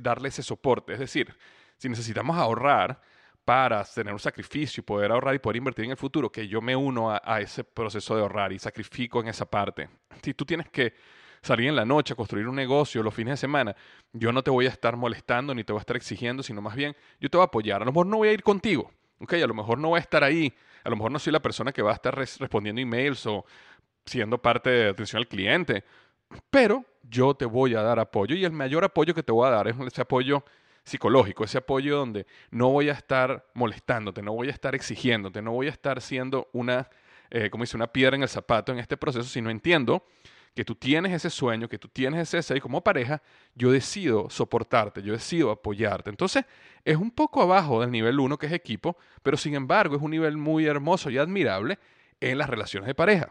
darle 0.00 0.28
ese 0.28 0.42
soporte. 0.42 0.92
Es 0.92 0.98
decir, 0.98 1.34
si 1.76 1.88
necesitamos 1.88 2.36
ahorrar 2.36 3.00
para 3.44 3.82
tener 3.84 4.12
un 4.12 4.20
sacrificio 4.20 4.82
y 4.82 4.84
poder 4.84 5.10
ahorrar 5.10 5.34
y 5.34 5.38
poder 5.40 5.56
invertir 5.56 5.86
en 5.86 5.92
el 5.92 5.96
futuro, 5.96 6.30
que 6.30 6.46
yo 6.46 6.60
me 6.60 6.76
uno 6.76 7.10
a 7.10 7.40
ese 7.40 7.64
proceso 7.64 8.14
de 8.14 8.22
ahorrar 8.22 8.52
y 8.52 8.58
sacrifico 8.58 9.20
en 9.20 9.28
esa 9.28 9.46
parte. 9.46 9.88
Si 10.22 10.34
tú 10.34 10.44
tienes 10.44 10.68
que 10.68 10.94
salir 11.42 11.68
en 11.68 11.76
la 11.76 11.84
noche 11.84 12.12
a 12.12 12.16
construir 12.16 12.46
un 12.46 12.54
negocio 12.54 13.02
los 13.02 13.12
fines 13.12 13.32
de 13.32 13.36
semana, 13.36 13.74
yo 14.12 14.32
no 14.32 14.42
te 14.42 14.50
voy 14.50 14.66
a 14.66 14.68
estar 14.68 14.96
molestando 14.96 15.54
ni 15.54 15.64
te 15.64 15.72
voy 15.72 15.80
a 15.80 15.82
estar 15.82 15.96
exigiendo, 15.96 16.42
sino 16.42 16.62
más 16.62 16.76
bien 16.76 16.96
yo 17.20 17.28
te 17.28 17.36
voy 17.36 17.42
a 17.42 17.46
apoyar. 17.46 17.82
A 17.82 17.84
lo 17.84 17.92
mejor 17.92 18.06
no 18.06 18.18
voy 18.18 18.28
a 18.28 18.32
ir 18.32 18.42
contigo, 18.42 18.90
¿ok? 19.18 19.34
A 19.34 19.46
lo 19.46 19.54
mejor 19.54 19.78
no 19.78 19.88
voy 19.88 19.98
a 19.98 20.00
estar 20.00 20.22
ahí, 20.22 20.54
a 20.84 20.90
lo 20.90 20.96
mejor 20.96 21.10
no 21.10 21.18
soy 21.18 21.32
la 21.32 21.42
persona 21.42 21.72
que 21.72 21.82
va 21.82 21.90
a 21.90 21.94
estar 21.94 22.16
respondiendo 22.16 22.80
emails 22.80 23.26
o 23.26 23.44
siendo 24.06 24.38
parte 24.38 24.70
de 24.70 24.88
atención 24.90 25.18
al 25.18 25.28
cliente, 25.28 25.84
pero 26.50 26.84
yo 27.02 27.34
te 27.34 27.44
voy 27.44 27.74
a 27.74 27.82
dar 27.82 27.98
apoyo 27.98 28.36
y 28.36 28.44
el 28.44 28.52
mayor 28.52 28.84
apoyo 28.84 29.14
que 29.14 29.22
te 29.22 29.32
voy 29.32 29.46
a 29.48 29.50
dar 29.50 29.68
es 29.68 29.76
ese 29.78 30.02
apoyo 30.02 30.44
psicológico, 30.84 31.44
ese 31.44 31.58
apoyo 31.58 31.96
donde 31.96 32.26
no 32.50 32.70
voy 32.70 32.88
a 32.88 32.92
estar 32.92 33.46
molestándote, 33.54 34.22
no 34.22 34.32
voy 34.32 34.48
a 34.48 34.52
estar 34.52 34.74
exigiéndote, 34.74 35.42
no 35.42 35.52
voy 35.52 35.66
a 35.66 35.70
estar 35.70 36.00
siendo 36.00 36.48
una, 36.52 36.88
eh, 37.30 37.50
como 37.50 37.64
dice, 37.64 37.76
una 37.76 37.86
piedra 37.86 38.16
en 38.16 38.22
el 38.22 38.28
zapato 38.28 38.72
en 38.72 38.78
este 38.78 38.96
proceso, 38.96 39.28
sino 39.28 39.50
entiendo 39.50 40.04
que 40.54 40.64
tú 40.64 40.74
tienes 40.74 41.12
ese 41.12 41.30
sueño, 41.30 41.68
que 41.68 41.78
tú 41.78 41.88
tienes 41.88 42.20
ese 42.20 42.38
deseo 42.38 42.56
y 42.56 42.60
como 42.60 42.82
pareja, 42.82 43.22
yo 43.54 43.72
decido 43.72 44.28
soportarte, 44.28 45.02
yo 45.02 45.12
decido 45.12 45.50
apoyarte. 45.50 46.10
Entonces, 46.10 46.44
es 46.84 46.96
un 46.96 47.10
poco 47.10 47.42
abajo 47.42 47.80
del 47.80 47.90
nivel 47.90 48.20
1 48.20 48.38
que 48.38 48.46
es 48.46 48.52
equipo, 48.52 48.96
pero 49.22 49.36
sin 49.36 49.54
embargo 49.54 49.96
es 49.96 50.02
un 50.02 50.10
nivel 50.10 50.36
muy 50.36 50.66
hermoso 50.66 51.10
y 51.10 51.18
admirable 51.18 51.78
en 52.20 52.38
las 52.38 52.50
relaciones 52.50 52.86
de 52.86 52.94
pareja. 52.94 53.30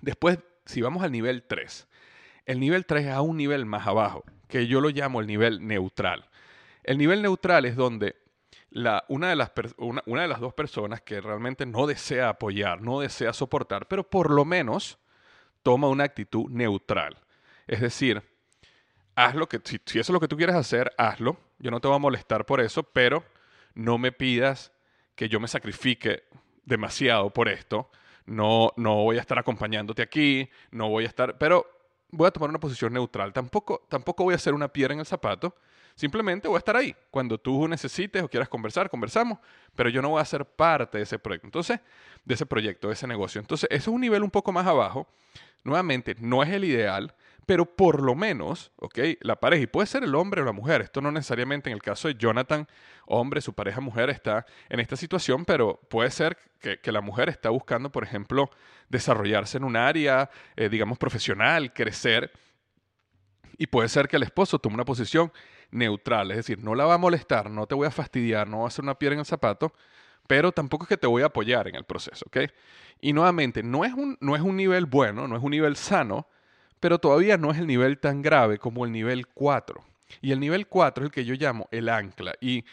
Después, 0.00 0.38
si 0.64 0.80
vamos 0.80 1.02
al 1.02 1.10
nivel 1.10 1.42
3, 1.42 1.88
el 2.46 2.60
nivel 2.60 2.86
3 2.86 3.06
es 3.06 3.12
a 3.12 3.22
un 3.22 3.36
nivel 3.36 3.66
más 3.66 3.86
abajo, 3.86 4.24
que 4.48 4.68
yo 4.68 4.80
lo 4.80 4.90
llamo 4.90 5.20
el 5.20 5.26
nivel 5.26 5.66
neutral. 5.66 6.28
El 6.84 6.98
nivel 6.98 7.20
neutral 7.20 7.64
es 7.64 7.74
donde 7.74 8.14
una, 9.08 9.30
de 9.30 9.36
las, 9.36 9.50
una 9.78 10.22
de 10.22 10.28
las 10.28 10.38
dos 10.38 10.54
personas 10.54 11.00
que 11.00 11.20
realmente 11.20 11.66
no 11.66 11.86
desea 11.86 12.28
apoyar, 12.28 12.80
no 12.80 13.00
desea 13.00 13.32
soportar, 13.32 13.88
pero 13.88 14.08
por 14.08 14.30
lo 14.30 14.44
menos 14.44 14.98
toma 15.66 15.88
una 15.88 16.04
actitud 16.04 16.48
neutral. 16.48 17.18
Es 17.66 17.80
decir, 17.80 18.22
haz 19.16 19.34
lo 19.34 19.48
que, 19.48 19.60
si, 19.64 19.80
eso 19.98 19.98
es 19.98 20.10
lo 20.10 20.20
que 20.20 20.28
tú 20.28 20.36
quieres 20.36 20.54
hacer, 20.54 20.92
hazlo. 20.96 21.36
Yo 21.58 21.72
no 21.72 21.80
te 21.80 21.88
voy 21.88 21.96
a 21.96 21.98
molestar 21.98 22.46
por 22.46 22.60
eso, 22.60 22.84
pero 22.84 23.24
no 23.74 23.98
me 23.98 24.12
pidas 24.12 24.70
que 25.16 25.28
yo 25.28 25.40
me 25.40 25.48
sacrifique 25.48 26.22
demasiado 26.64 27.30
por 27.30 27.48
esto. 27.48 27.90
No, 28.26 28.70
no 28.76 28.94
voy 28.94 29.16
a 29.16 29.20
estar 29.22 29.40
acompañándote 29.40 30.02
aquí, 30.02 30.48
no 30.70 30.88
voy 30.88 31.02
a 31.02 31.08
estar, 31.08 31.36
pero 31.36 31.66
voy 32.10 32.28
a 32.28 32.30
tomar 32.30 32.50
una 32.50 32.60
posición 32.60 32.92
neutral. 32.92 33.32
Tampoco, 33.32 33.88
tampoco 33.88 34.22
voy 34.22 34.34
a 34.34 34.36
hacer 34.36 34.54
una 34.54 34.68
piedra 34.68 34.94
en 34.94 35.00
el 35.00 35.06
zapato. 35.06 35.56
Simplemente 35.96 36.46
voy 36.46 36.56
a 36.56 36.58
estar 36.58 36.76
ahí. 36.76 36.94
Cuando 37.10 37.38
tú 37.38 37.66
necesites 37.66 38.22
o 38.22 38.28
quieras 38.28 38.48
conversar, 38.48 38.88
conversamos, 38.88 39.38
pero 39.74 39.88
yo 39.88 40.00
no 40.00 40.10
voy 40.10 40.20
a 40.20 40.24
ser 40.24 40.44
parte 40.44 40.98
de 40.98 41.04
ese 41.04 41.18
proyecto. 41.18 41.48
Entonces, 41.48 41.80
de 42.24 42.34
ese 42.34 42.46
proyecto, 42.46 42.86
de 42.86 42.94
ese 42.94 43.08
negocio. 43.08 43.40
Entonces, 43.40 43.68
eso 43.72 43.90
es 43.90 43.94
un 43.94 44.00
nivel 44.00 44.22
un 44.22 44.30
poco 44.30 44.52
más 44.52 44.66
abajo 44.66 45.08
Nuevamente, 45.66 46.14
no 46.20 46.44
es 46.44 46.50
el 46.50 46.64
ideal, 46.64 47.12
pero 47.44 47.64
por 47.64 48.00
lo 48.00 48.14
menos, 48.14 48.70
¿ok? 48.76 49.00
La 49.20 49.40
pareja, 49.40 49.64
y 49.64 49.66
puede 49.66 49.88
ser 49.88 50.04
el 50.04 50.14
hombre 50.14 50.40
o 50.40 50.44
la 50.44 50.52
mujer, 50.52 50.80
esto 50.80 51.00
no 51.00 51.10
necesariamente 51.10 51.68
en 51.68 51.74
el 51.74 51.82
caso 51.82 52.06
de 52.06 52.14
Jonathan, 52.14 52.68
hombre, 53.04 53.40
su 53.40 53.52
pareja 53.52 53.80
mujer 53.80 54.08
está 54.08 54.46
en 54.68 54.78
esta 54.78 54.94
situación, 54.94 55.44
pero 55.44 55.80
puede 55.88 56.12
ser 56.12 56.38
que, 56.60 56.92
la 56.92 57.00
mujer 57.00 57.28
está 57.28 57.50
buscando, 57.50 57.90
por 57.90 58.04
ejemplo, 58.04 58.48
desarrollarse 58.88 59.58
en 59.58 59.64
un 59.64 59.74
área, 59.74 60.30
eh, 60.54 60.68
digamos, 60.68 60.98
profesional, 60.98 61.72
crecer, 61.72 62.30
y 63.58 63.66
puede 63.66 63.88
ser 63.88 64.08
que 64.08 64.16
el 64.16 64.22
esposo 64.22 64.58
tome 64.58 64.74
una 64.74 64.84
posición 64.84 65.32
neutral, 65.70 66.30
es 66.30 66.38
decir, 66.38 66.62
no 66.62 66.74
la 66.74 66.84
va 66.84 66.94
a 66.94 66.98
molestar, 66.98 67.50
no 67.50 67.66
te 67.66 67.74
voy 67.74 67.86
a 67.86 67.90
fastidiar, 67.90 68.48
no 68.48 68.58
va 68.58 68.64
a 68.64 68.68
hacer 68.68 68.84
una 68.84 68.98
piedra 68.98 69.14
en 69.14 69.20
el 69.20 69.26
zapato, 69.26 69.72
pero 70.26 70.52
tampoco 70.52 70.84
es 70.84 70.88
que 70.88 70.96
te 70.96 71.06
voy 71.06 71.22
a 71.22 71.26
apoyar 71.26 71.68
en 71.68 71.74
el 71.76 71.84
proceso, 71.84 72.24
¿ok? 72.26 72.50
Y 73.00 73.12
nuevamente, 73.12 73.62
no 73.62 73.84
es 73.84 73.92
un, 73.92 74.16
no 74.20 74.36
es 74.36 74.42
un 74.42 74.56
nivel 74.56 74.86
bueno, 74.86 75.28
no 75.28 75.36
es 75.36 75.42
un 75.42 75.50
nivel 75.50 75.76
sano, 75.76 76.26
pero 76.80 76.98
todavía 76.98 77.36
no 77.36 77.50
es 77.50 77.58
el 77.58 77.66
nivel 77.66 77.98
tan 77.98 78.22
grave 78.22 78.58
como 78.58 78.84
el 78.84 78.92
nivel 78.92 79.26
4. 79.28 79.82
Y 80.20 80.32
el 80.32 80.40
nivel 80.40 80.66
4 80.66 81.04
es 81.04 81.08
el 81.08 81.12
que 81.12 81.24
yo 81.24 81.34
llamo 81.34 81.68
el 81.70 81.88
ancla. 81.88 82.34
Y 82.40 82.64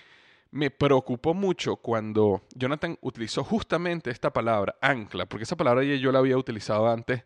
me 0.52 0.70
preocupó 0.70 1.34
mucho 1.34 1.78
cuando 1.78 2.44
Jonathan 2.54 2.98
utilizó 3.02 3.44
justamente 3.44 4.12
esta 4.12 4.32
palabra, 4.32 4.76
ancla, 4.82 5.26
porque 5.26 5.44
esa 5.44 5.58
palabra 5.58 5.84
yo 5.84 6.12
la 6.12 6.20
había 6.20 6.38
utilizado 6.38 6.88
antes 6.90 7.24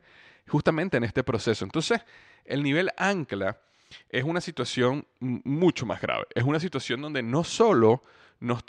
justamente 0.47 0.97
en 0.97 1.03
este 1.03 1.23
proceso. 1.23 1.65
Entonces, 1.65 2.01
el 2.47 2.63
nivel 2.63 2.89
ancla 2.97 3.59
es 4.09 4.23
una 4.23 4.41
situación 4.41 5.05
mucho 5.19 5.85
más 5.85 6.01
grave. 6.01 6.25
Es 6.33 6.43
una 6.43 6.59
situación 6.59 7.01
donde 7.01 7.21
no 7.21 7.43
solo 7.43 8.01
no, 8.39 8.61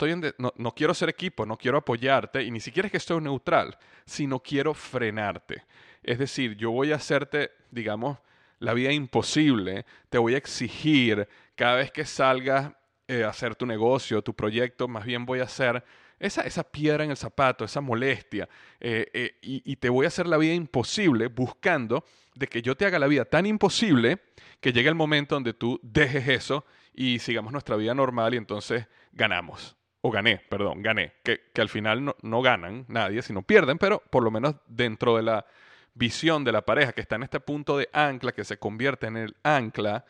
quiero 0.75 0.93
ser 0.93 1.09
equipo, 1.09 1.45
no 1.45 1.57
quiero 1.57 1.77
apoyarte 1.77 2.43
y 2.43 2.51
ni 2.51 2.59
siquiera 2.59 2.87
es 2.87 2.91
que 2.91 2.97
estoy 2.97 3.21
neutral, 3.21 3.77
sino 4.05 4.39
quiero 4.39 4.73
frenarte. 4.73 5.63
Es 6.01 6.17
decir, 6.17 6.55
yo 6.55 6.71
voy 6.71 6.91
a 6.91 6.95
hacerte, 6.95 7.51
digamos, 7.69 8.17
la 8.59 8.73
vida 8.73 8.91
imposible, 8.91 9.85
te 10.09 10.17
voy 10.17 10.33
a 10.33 10.37
exigir 10.37 11.27
cada 11.55 11.75
vez 11.75 11.91
que 11.91 12.05
salgas 12.05 12.71
eh, 13.07 13.23
a 13.23 13.29
hacer 13.29 13.55
tu 13.55 13.65
negocio, 13.65 14.21
tu 14.21 14.33
proyecto, 14.33 14.87
más 14.87 15.05
bien 15.05 15.25
voy 15.25 15.39
a 15.39 15.43
hacer 15.43 15.83
esa, 16.19 16.41
esa 16.41 16.63
piedra 16.63 17.03
en 17.03 17.11
el 17.11 17.17
zapato, 17.17 17.63
esa 17.63 17.81
molestia, 17.81 18.49
eh, 18.79 19.09
eh, 19.13 19.37
y, 19.41 19.75
te 19.77 19.89
voy 19.89 20.05
a 20.05 20.09
hacer 20.09 20.27
la 20.27 20.37
vida 20.37 20.53
imposible 20.53 21.27
buscando 21.27 22.03
de 22.35 22.47
que 22.47 22.61
yo 22.61 22.75
te 22.75 22.85
haga 22.85 22.99
la 22.99 23.07
vida 23.07 23.25
tan 23.25 23.45
imposible 23.45 24.19
que 24.59 24.73
llegue 24.73 24.89
el 24.89 24.95
momento 24.95 25.35
donde 25.35 25.53
tú 25.53 25.79
dejes 25.81 26.27
eso 26.27 26.65
y 26.93 27.19
sigamos 27.19 27.51
nuestra 27.53 27.75
vida 27.75 27.93
normal 27.93 28.33
y 28.33 28.37
entonces 28.37 28.87
ganamos. 29.13 29.77
O 30.01 30.11
gané, 30.11 30.37
perdón, 30.49 30.81
gané. 30.81 31.13
Que, 31.23 31.41
al 31.57 31.69
final 31.69 32.03
no, 32.03 32.15
no 32.21 32.41
ganan 32.41 32.85
nadie, 32.87 33.21
sino 33.21 33.41
pierden, 33.41 33.77
pero 33.77 34.01
por 34.09 34.23
lo 34.23 34.31
menos 34.31 34.55
dentro 34.67 35.17
de 35.17 35.23
la 35.23 35.45
visión 35.93 36.43
de 36.43 36.51
la 36.51 36.61
pareja 36.61 36.93
que 36.93 37.01
está 37.01 37.15
en 37.15 37.23
este 37.23 37.39
punto 37.39 37.77
de 37.77 37.89
ancla, 37.91 38.31
que 38.31 38.45
se 38.45 38.57
convierte 38.57 39.07
en 39.07 39.17
el 39.17 39.35
ancla, 39.43 40.05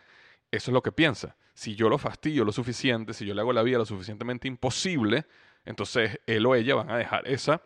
eso 0.51 0.71
es 0.71 0.73
lo 0.73 0.83
que 0.83 0.91
piensa. 0.91 1.35
Si 1.53 1.75
yo 1.75 1.89
lo 1.89 1.97
fastidio 1.97 2.45
lo 2.45 2.51
suficiente, 2.51 3.13
si 3.13 3.25
yo 3.25 3.33
le 3.33 3.41
hago 3.41 3.53
la 3.53 3.63
vida 3.63 3.79
lo 3.79 3.85
suficientemente 3.85 4.47
imposible, 4.47 5.25
entonces 5.65 6.19
él 6.25 6.45
o 6.45 6.55
ella 6.55 6.75
van 6.75 6.89
a 6.89 6.97
dejar 6.97 7.27
esa 7.27 7.61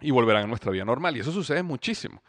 y 0.00 0.10
volverán 0.10 0.44
a 0.44 0.46
nuestra 0.46 0.70
vida 0.70 0.84
normal. 0.84 1.16
Y 1.16 1.20
eso 1.20 1.32
sucede 1.32 1.62
muchísimo. 1.62 2.22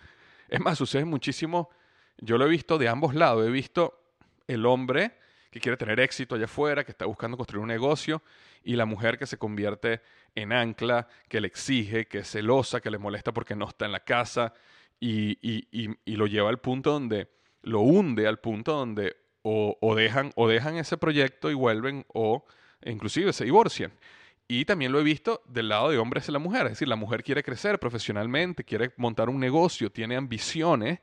Es 0.48 0.60
más, 0.60 0.78
sucede 0.78 1.06
muchísimo, 1.06 1.70
yo 2.18 2.38
lo 2.38 2.46
he 2.46 2.50
visto 2.50 2.78
de 2.78 2.88
ambos 2.88 3.16
lados. 3.16 3.46
He 3.46 3.50
visto 3.50 4.00
el 4.48 4.66
hombre 4.66 5.18
que 5.56 5.62
quiere 5.62 5.78
tener 5.78 6.00
éxito 6.02 6.36
allá 6.36 6.46
afuera, 6.46 6.84
que 6.84 6.92
está 6.92 7.06
buscando 7.06 7.38
construir 7.38 7.62
un 7.62 7.70
negocio, 7.70 8.22
y 8.62 8.76
la 8.76 8.86
mujer 8.86 9.18
que 9.18 9.26
se 9.26 9.38
convierte 9.38 10.02
en 10.36 10.52
ancla, 10.52 11.08
que 11.30 11.40
le 11.40 11.48
exige, 11.48 12.08
que 12.08 12.20
es 12.20 12.30
celosa, 12.30 12.82
que 12.82 12.92
le 12.92 12.98
molesta 12.98 13.32
porque 13.32 13.56
no 13.56 13.68
está 13.70 13.86
en 13.86 13.94
la 13.94 14.02
casa, 14.02 14.54
y, 15.00 15.38
lo 16.06 16.28
lleva 16.28 16.50
al 16.50 16.60
punto 16.60 16.92
donde 16.92 17.30
lo 17.62 17.80
hunde, 17.80 18.28
al 18.28 18.40
punto 18.40 18.74
donde 18.74 19.16
o, 19.44 19.96
dejan, 19.96 20.32
o 20.36 20.48
dejan 20.48 20.76
ese 20.76 20.98
proyecto 20.98 21.50
y 21.50 21.54
vuelven, 21.54 22.06
o 22.14 22.46
inclusive 22.84 23.32
se 23.32 23.46
divorcian. 23.46 23.94
Y 24.48 24.66
también 24.66 24.92
lo 24.92 25.00
he 25.00 25.04
visto 25.04 25.42
del 25.48 25.70
lado 25.70 25.90
de 25.90 25.98
hombres 25.98 26.30
y 26.30 26.32
la 26.32 26.40
mujer, 26.40 26.68
es 26.68 26.74
decir, 26.74 26.88
la 26.88 26.96
mujer 26.96 27.24
quiere 27.24 27.44
crecer 27.44 27.80
profesionalmente, 27.80 28.64
quiere 28.64 28.94
montar 28.98 29.30
un 29.30 29.40
negocio, 29.40 29.92
tiene 29.92 30.16
ambiciones, 30.16 31.00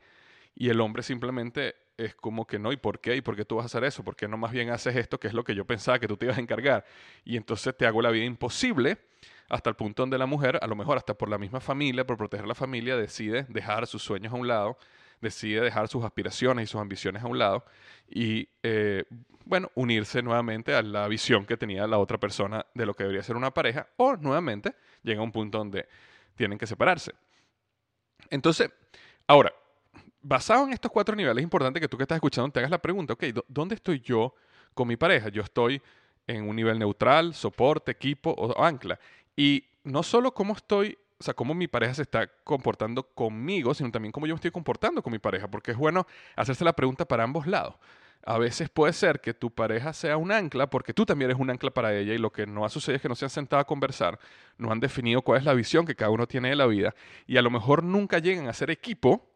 y 0.55 0.69
el 0.69 0.79
hombre 0.79 1.03
simplemente 1.03 1.75
es 1.97 2.15
como 2.15 2.47
que 2.47 2.57
no, 2.57 2.71
¿y 2.71 2.77
por 2.77 2.99
qué? 2.99 3.15
¿Y 3.15 3.21
por 3.21 3.35
qué 3.35 3.45
tú 3.45 3.55
vas 3.55 3.63
a 3.63 3.65
hacer 3.65 3.83
eso? 3.83 4.03
¿Por 4.03 4.15
qué 4.15 4.27
no 4.27 4.37
más 4.37 4.51
bien 4.51 4.69
haces 4.69 4.95
esto 4.95 5.19
que 5.19 5.27
es 5.27 5.33
lo 5.33 5.43
que 5.43 5.55
yo 5.55 5.65
pensaba 5.65 5.99
que 5.99 6.07
tú 6.07 6.17
te 6.17 6.25
ibas 6.25 6.37
a 6.37 6.41
encargar? 6.41 6.85
Y 7.23 7.37
entonces 7.37 7.75
te 7.75 7.85
hago 7.85 8.01
la 8.01 8.11
vida 8.11 8.25
imposible 8.25 8.97
hasta 9.49 9.69
el 9.69 9.75
punto 9.75 10.03
donde 10.03 10.17
la 10.17 10.25
mujer, 10.25 10.59
a 10.61 10.67
lo 10.67 10.75
mejor 10.75 10.97
hasta 10.97 11.13
por 11.13 11.29
la 11.29 11.37
misma 11.37 11.59
familia, 11.59 12.05
por 12.05 12.17
proteger 12.17 12.45
a 12.45 12.47
la 12.47 12.55
familia, 12.55 12.97
decide 12.97 13.45
dejar 13.49 13.87
sus 13.87 14.03
sueños 14.03 14.33
a 14.33 14.35
un 14.35 14.47
lado, 14.47 14.77
decide 15.23 15.61
dejar 15.61 15.87
sus 15.87 16.03
aspiraciones 16.03 16.65
y 16.65 16.71
sus 16.71 16.79
ambiciones 16.79 17.23
a 17.23 17.27
un 17.27 17.39
lado 17.39 17.65
y, 18.07 18.47
eh, 18.61 19.03
bueno, 19.45 19.71
unirse 19.75 20.21
nuevamente 20.21 20.75
a 20.75 20.83
la 20.83 21.07
visión 21.07 21.45
que 21.45 21.57
tenía 21.57 21.87
la 21.87 21.97
otra 21.97 22.19
persona 22.19 22.65
de 22.73 22.85
lo 22.85 22.93
que 22.93 23.03
debería 23.03 23.23
ser 23.23 23.35
una 23.35 23.51
pareja 23.51 23.87
o 23.97 24.15
nuevamente 24.15 24.75
llega 25.01 25.21
a 25.21 25.23
un 25.23 25.31
punto 25.31 25.57
donde 25.57 25.87
tienen 26.35 26.57
que 26.57 26.67
separarse. 26.67 27.13
Entonces, 28.29 28.69
ahora, 29.27 29.51
basado 30.21 30.65
en 30.65 30.73
estos 30.73 30.91
cuatro 30.91 31.15
niveles, 31.15 31.41
es 31.41 31.43
importante 31.43 31.79
que 31.79 31.87
tú 31.87 31.97
que 31.97 32.03
estás 32.03 32.17
escuchando 32.17 32.51
te 32.51 32.59
hagas 32.59 32.71
la 32.71 32.81
pregunta, 32.81 33.13
ok, 33.13 33.23
¿dónde 33.47 33.75
estoy 33.75 33.99
yo 33.99 34.33
con 34.73 34.87
mi 34.87 34.95
pareja? 34.95 35.29
Yo 35.29 35.41
estoy 35.41 35.81
en 36.27 36.47
un 36.47 36.55
nivel 36.55 36.79
neutral, 36.79 37.33
soporte, 37.33 37.91
equipo 37.91 38.31
o 38.31 38.63
ancla. 38.63 38.99
Y 39.35 39.65
no 39.83 40.03
solo 40.03 40.33
cómo 40.33 40.53
estoy, 40.53 40.97
o 41.23 41.25
sea, 41.25 41.33
cómo 41.33 41.53
mi 41.53 41.69
pareja 41.69 41.93
se 41.93 42.01
está 42.01 42.27
comportando 42.43 43.01
conmigo, 43.01 43.73
sino 43.73 43.89
también 43.91 44.11
cómo 44.11 44.27
yo 44.27 44.33
me 44.33 44.35
estoy 44.35 44.51
comportando 44.51 45.01
con 45.01 45.13
mi 45.13 45.19
pareja, 45.19 45.47
porque 45.47 45.71
es 45.71 45.77
bueno 45.77 46.05
hacerse 46.35 46.65
la 46.65 46.73
pregunta 46.73 47.05
para 47.05 47.23
ambos 47.23 47.47
lados. 47.47 47.75
A 48.25 48.37
veces 48.37 48.67
puede 48.67 48.91
ser 48.91 49.21
que 49.21 49.33
tu 49.33 49.49
pareja 49.49 49.93
sea 49.93 50.17
un 50.17 50.33
ancla 50.33 50.69
porque 50.69 50.93
tú 50.93 51.05
también 51.05 51.31
eres 51.31 51.39
un 51.39 51.49
ancla 51.49 51.71
para 51.71 51.95
ella 51.95 52.13
y 52.13 52.17
lo 52.17 52.33
que 52.33 52.45
no 52.45 52.65
ha 52.65 52.69
sucedido 52.69 52.97
es 52.97 53.01
que 53.01 53.07
no 53.07 53.15
se 53.15 53.23
han 53.23 53.29
sentado 53.29 53.61
a 53.61 53.65
conversar, 53.65 54.19
no 54.57 54.69
han 54.69 54.81
definido 54.81 55.21
cuál 55.21 55.39
es 55.39 55.45
la 55.45 55.53
visión 55.53 55.85
que 55.85 55.95
cada 55.95 56.11
uno 56.11 56.27
tiene 56.27 56.49
de 56.49 56.57
la 56.57 56.65
vida 56.65 56.93
y 57.25 57.37
a 57.37 57.41
lo 57.41 57.49
mejor 57.49 57.83
nunca 57.83 58.19
llegan 58.19 58.49
a 58.49 58.53
ser 58.53 58.69
equipo, 58.69 59.31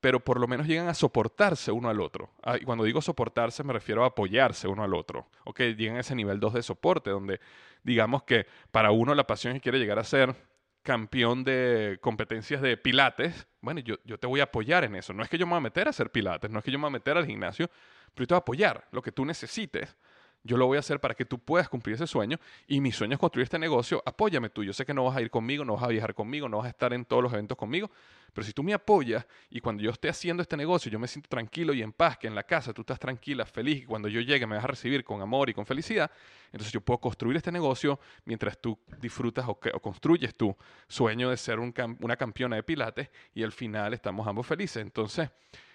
pero 0.00 0.18
por 0.18 0.40
lo 0.40 0.48
menos 0.48 0.66
llegan 0.66 0.88
a 0.88 0.94
soportarse 0.94 1.70
uno 1.70 1.88
al 1.88 2.00
otro. 2.00 2.30
Ah, 2.42 2.56
y 2.60 2.64
cuando 2.64 2.82
digo 2.82 3.00
soportarse 3.00 3.62
me 3.62 3.72
refiero 3.72 4.02
a 4.02 4.08
apoyarse 4.08 4.66
uno 4.66 4.82
al 4.82 4.92
otro. 4.92 5.28
¿ok? 5.44 5.60
Llegan 5.76 5.98
a 5.98 6.00
ese 6.00 6.16
nivel 6.16 6.40
2 6.40 6.54
de 6.54 6.62
soporte, 6.64 7.10
donde 7.10 7.38
digamos 7.84 8.24
que 8.24 8.48
para 8.72 8.90
uno 8.90 9.14
la 9.14 9.24
pasión 9.24 9.54
que 9.54 9.60
quiere 9.60 9.78
llegar 9.78 10.00
a 10.00 10.04
ser 10.04 10.34
campeón 10.82 11.44
de 11.44 11.98
competencias 12.00 12.62
de 12.62 12.76
pilates, 12.76 13.46
bueno, 13.60 13.80
yo, 13.80 13.96
yo 14.04 14.18
te 14.18 14.26
voy 14.26 14.40
a 14.40 14.44
apoyar 14.44 14.84
en 14.84 14.94
eso. 14.94 15.12
No 15.12 15.22
es 15.22 15.28
que 15.28 15.38
yo 15.38 15.46
me 15.46 15.50
voy 15.50 15.58
a 15.58 15.62
meter 15.62 15.86
a 15.86 15.90
hacer 15.90 16.10
pilates, 16.10 16.50
no 16.50 16.58
es 16.58 16.64
que 16.64 16.70
yo 16.70 16.78
me 16.78 16.82
voy 16.82 16.88
a 16.88 16.92
meter 16.92 17.16
al 17.16 17.26
gimnasio, 17.26 17.68
pero 18.14 18.24
yo 18.24 18.26
te 18.26 18.34
voy 18.34 18.38
a 18.38 18.40
apoyar 18.40 18.88
lo 18.92 19.02
que 19.02 19.12
tú 19.12 19.24
necesites 19.24 19.96
yo 20.44 20.56
lo 20.56 20.66
voy 20.66 20.76
a 20.76 20.80
hacer 20.80 21.00
para 21.00 21.14
que 21.14 21.24
tú 21.24 21.38
puedas 21.38 21.68
cumplir 21.68 21.96
ese 21.96 22.06
sueño 22.06 22.38
y 22.66 22.80
mi 22.80 22.92
sueño 22.92 23.14
es 23.14 23.18
construir 23.18 23.44
este 23.44 23.58
negocio, 23.58 24.02
apóyame 24.06 24.50
tú. 24.50 24.64
Yo 24.64 24.72
sé 24.72 24.86
que 24.86 24.94
no 24.94 25.04
vas 25.04 25.16
a 25.16 25.22
ir 25.22 25.30
conmigo, 25.30 25.64
no 25.64 25.74
vas 25.74 25.82
a 25.84 25.88
viajar 25.88 26.14
conmigo, 26.14 26.48
no 26.48 26.58
vas 26.58 26.66
a 26.66 26.70
estar 26.70 26.92
en 26.92 27.04
todos 27.04 27.22
los 27.22 27.32
eventos 27.32 27.56
conmigo, 27.56 27.90
pero 28.32 28.46
si 28.46 28.52
tú 28.52 28.62
me 28.62 28.72
apoyas 28.72 29.26
y 29.50 29.60
cuando 29.60 29.82
yo 29.82 29.90
esté 29.90 30.08
haciendo 30.08 30.42
este 30.42 30.56
negocio 30.56 30.90
yo 30.90 30.98
me 30.98 31.08
siento 31.08 31.28
tranquilo 31.28 31.74
y 31.74 31.82
en 31.82 31.92
paz, 31.92 32.18
que 32.18 32.26
en 32.26 32.34
la 32.34 32.44
casa 32.44 32.72
tú 32.72 32.82
estás 32.82 32.98
tranquila, 32.98 33.44
feliz, 33.46 33.82
y 33.82 33.86
cuando 33.86 34.08
yo 34.08 34.20
llegue 34.20 34.46
me 34.46 34.56
vas 34.56 34.64
a 34.64 34.68
recibir 34.68 35.04
con 35.04 35.20
amor 35.20 35.50
y 35.50 35.54
con 35.54 35.66
felicidad, 35.66 36.10
entonces 36.46 36.72
yo 36.72 36.80
puedo 36.80 36.98
construir 36.98 37.36
este 37.36 37.52
negocio 37.52 37.98
mientras 38.24 38.58
tú 38.58 38.78
disfrutas 39.00 39.44
o, 39.48 39.58
construyes 39.80 40.34
tu 40.34 40.56
sueño 40.86 41.30
de 41.30 41.36
ser 41.36 41.58
una 41.58 42.16
campeona 42.16 42.56
de 42.56 42.62
pilates 42.62 43.10
y 43.34 43.42
al 43.42 43.52
final 43.52 43.92
estamos 43.94 44.26
ambos 44.26 44.46
felices. 44.46 44.82
Entonces 44.82 45.30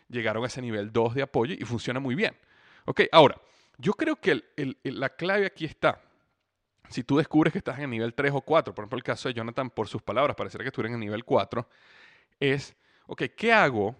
llegaron 0.09 0.43
a 0.43 0.47
ese 0.47 0.61
nivel 0.61 0.91
2 0.91 1.15
de 1.15 1.21
apoyo 1.21 1.53
y 1.53 1.63
funciona 1.63 1.99
muy 1.99 2.15
bien. 2.15 2.35
Ok, 2.85 3.01
ahora, 3.11 3.37
yo 3.77 3.93
creo 3.93 4.15
que 4.15 4.43
la 4.83 5.09
clave 5.09 5.45
aquí 5.45 5.65
está. 5.65 6.01
Si 6.89 7.03
tú 7.03 7.17
descubres 7.17 7.51
que 7.51 7.59
estás 7.59 7.77
en 7.77 7.85
el 7.85 7.89
nivel 7.89 8.13
3 8.13 8.33
o 8.35 8.41
4, 8.41 8.75
por 8.75 8.83
ejemplo 8.83 8.97
el 8.97 9.03
caso 9.03 9.27
de 9.27 9.33
Jonathan, 9.33 9.69
por 9.69 9.87
sus 9.87 10.01
palabras, 10.01 10.35
pareciera 10.35 10.63
que 10.63 10.67
estuviera 10.67 10.89
en 10.89 10.95
el 10.95 10.99
nivel 10.99 11.23
4, 11.23 11.67
es, 12.39 12.75
ok, 13.07 13.23
¿qué 13.35 13.53
hago 13.53 13.95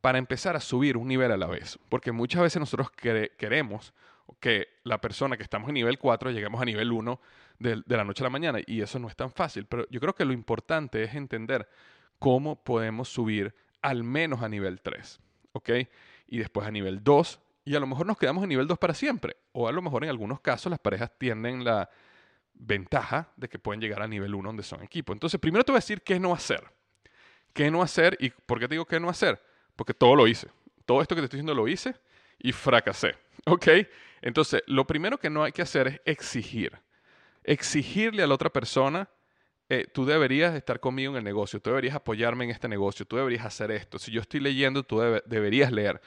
para 0.00 0.18
empezar 0.18 0.54
a 0.54 0.60
subir 0.60 0.96
un 0.96 1.08
nivel 1.08 1.32
a 1.32 1.36
la 1.36 1.46
vez? 1.46 1.78
Porque 1.88 2.12
muchas 2.12 2.42
veces 2.42 2.60
nosotros 2.60 2.90
queremos 2.90 3.92
que 4.40 4.68
la 4.84 5.00
persona 5.00 5.36
que 5.36 5.42
estamos 5.42 5.68
en 5.68 5.74
nivel 5.74 5.98
4 5.98 6.30
lleguemos 6.30 6.60
a 6.60 6.64
nivel 6.64 6.92
1 6.92 7.20
de, 7.58 7.82
la 7.86 8.04
noche 8.04 8.22
a 8.22 8.26
la 8.26 8.30
mañana 8.30 8.58
y 8.66 8.80
eso 8.80 8.98
no 8.98 9.08
es 9.08 9.16
tan 9.16 9.32
fácil, 9.32 9.66
pero 9.66 9.88
yo 9.88 10.00
creo 10.00 10.14
que 10.14 10.24
lo 10.24 10.32
importante 10.32 11.02
es 11.02 11.14
entender 11.14 11.68
cómo 12.18 12.62
podemos 12.62 13.08
subir 13.08 13.54
al 13.82 14.04
menos 14.04 14.42
a 14.42 14.48
nivel 14.48 14.80
3, 14.80 15.20
¿ok? 15.52 15.70
Y 16.28 16.38
después 16.38 16.66
a 16.66 16.70
nivel 16.70 17.02
2 17.02 17.40
y 17.66 17.74
a 17.74 17.80
lo 17.80 17.86
mejor 17.88 18.06
nos 18.06 18.16
quedamos 18.16 18.44
en 18.44 18.48
nivel 18.48 18.68
2 18.68 18.78
para 18.78 18.94
siempre. 18.94 19.36
O 19.50 19.66
a 19.66 19.72
lo 19.72 19.82
mejor 19.82 20.04
en 20.04 20.10
algunos 20.10 20.40
casos 20.40 20.70
las 20.70 20.78
parejas 20.78 21.10
tienen 21.18 21.64
la 21.64 21.90
ventaja 22.54 23.28
de 23.36 23.48
que 23.48 23.58
pueden 23.58 23.80
llegar 23.80 24.00
a 24.00 24.06
nivel 24.06 24.36
1 24.36 24.50
donde 24.50 24.62
son 24.62 24.84
equipo. 24.84 25.12
Entonces, 25.12 25.40
primero 25.40 25.64
te 25.64 25.72
voy 25.72 25.78
a 25.78 25.80
decir 25.80 26.00
qué 26.02 26.20
no 26.20 26.32
hacer. 26.32 26.62
¿Qué 27.52 27.68
no 27.68 27.82
hacer? 27.82 28.16
¿Y 28.20 28.30
por 28.30 28.60
qué 28.60 28.68
te 28.68 28.76
digo 28.76 28.84
qué 28.84 29.00
no 29.00 29.10
hacer? 29.10 29.42
Porque 29.74 29.94
todo 29.94 30.14
lo 30.14 30.28
hice. 30.28 30.48
Todo 30.84 31.02
esto 31.02 31.16
que 31.16 31.22
te 31.22 31.24
estoy 31.24 31.38
diciendo 31.38 31.54
lo 31.54 31.66
hice 31.66 31.96
y 32.38 32.52
fracasé. 32.52 33.16
¿Ok? 33.46 33.66
Entonces, 34.22 34.62
lo 34.68 34.86
primero 34.86 35.18
que 35.18 35.28
no 35.28 35.42
hay 35.42 35.50
que 35.50 35.62
hacer 35.62 35.88
es 35.88 36.00
exigir. 36.04 36.72
Exigirle 37.42 38.22
a 38.22 38.28
la 38.28 38.34
otra 38.34 38.50
persona, 38.50 39.08
eh, 39.68 39.88
tú 39.92 40.06
deberías 40.06 40.54
estar 40.54 40.78
conmigo 40.78 41.10
en 41.12 41.18
el 41.18 41.24
negocio, 41.24 41.60
tú 41.60 41.70
deberías 41.70 41.96
apoyarme 41.96 42.44
en 42.44 42.50
este 42.50 42.68
negocio, 42.68 43.04
tú 43.06 43.16
deberías 43.16 43.44
hacer 43.44 43.72
esto. 43.72 43.98
Si 43.98 44.12
yo 44.12 44.20
estoy 44.20 44.38
leyendo, 44.38 44.84
tú 44.84 45.00
deberías 45.26 45.72
leer. 45.72 46.00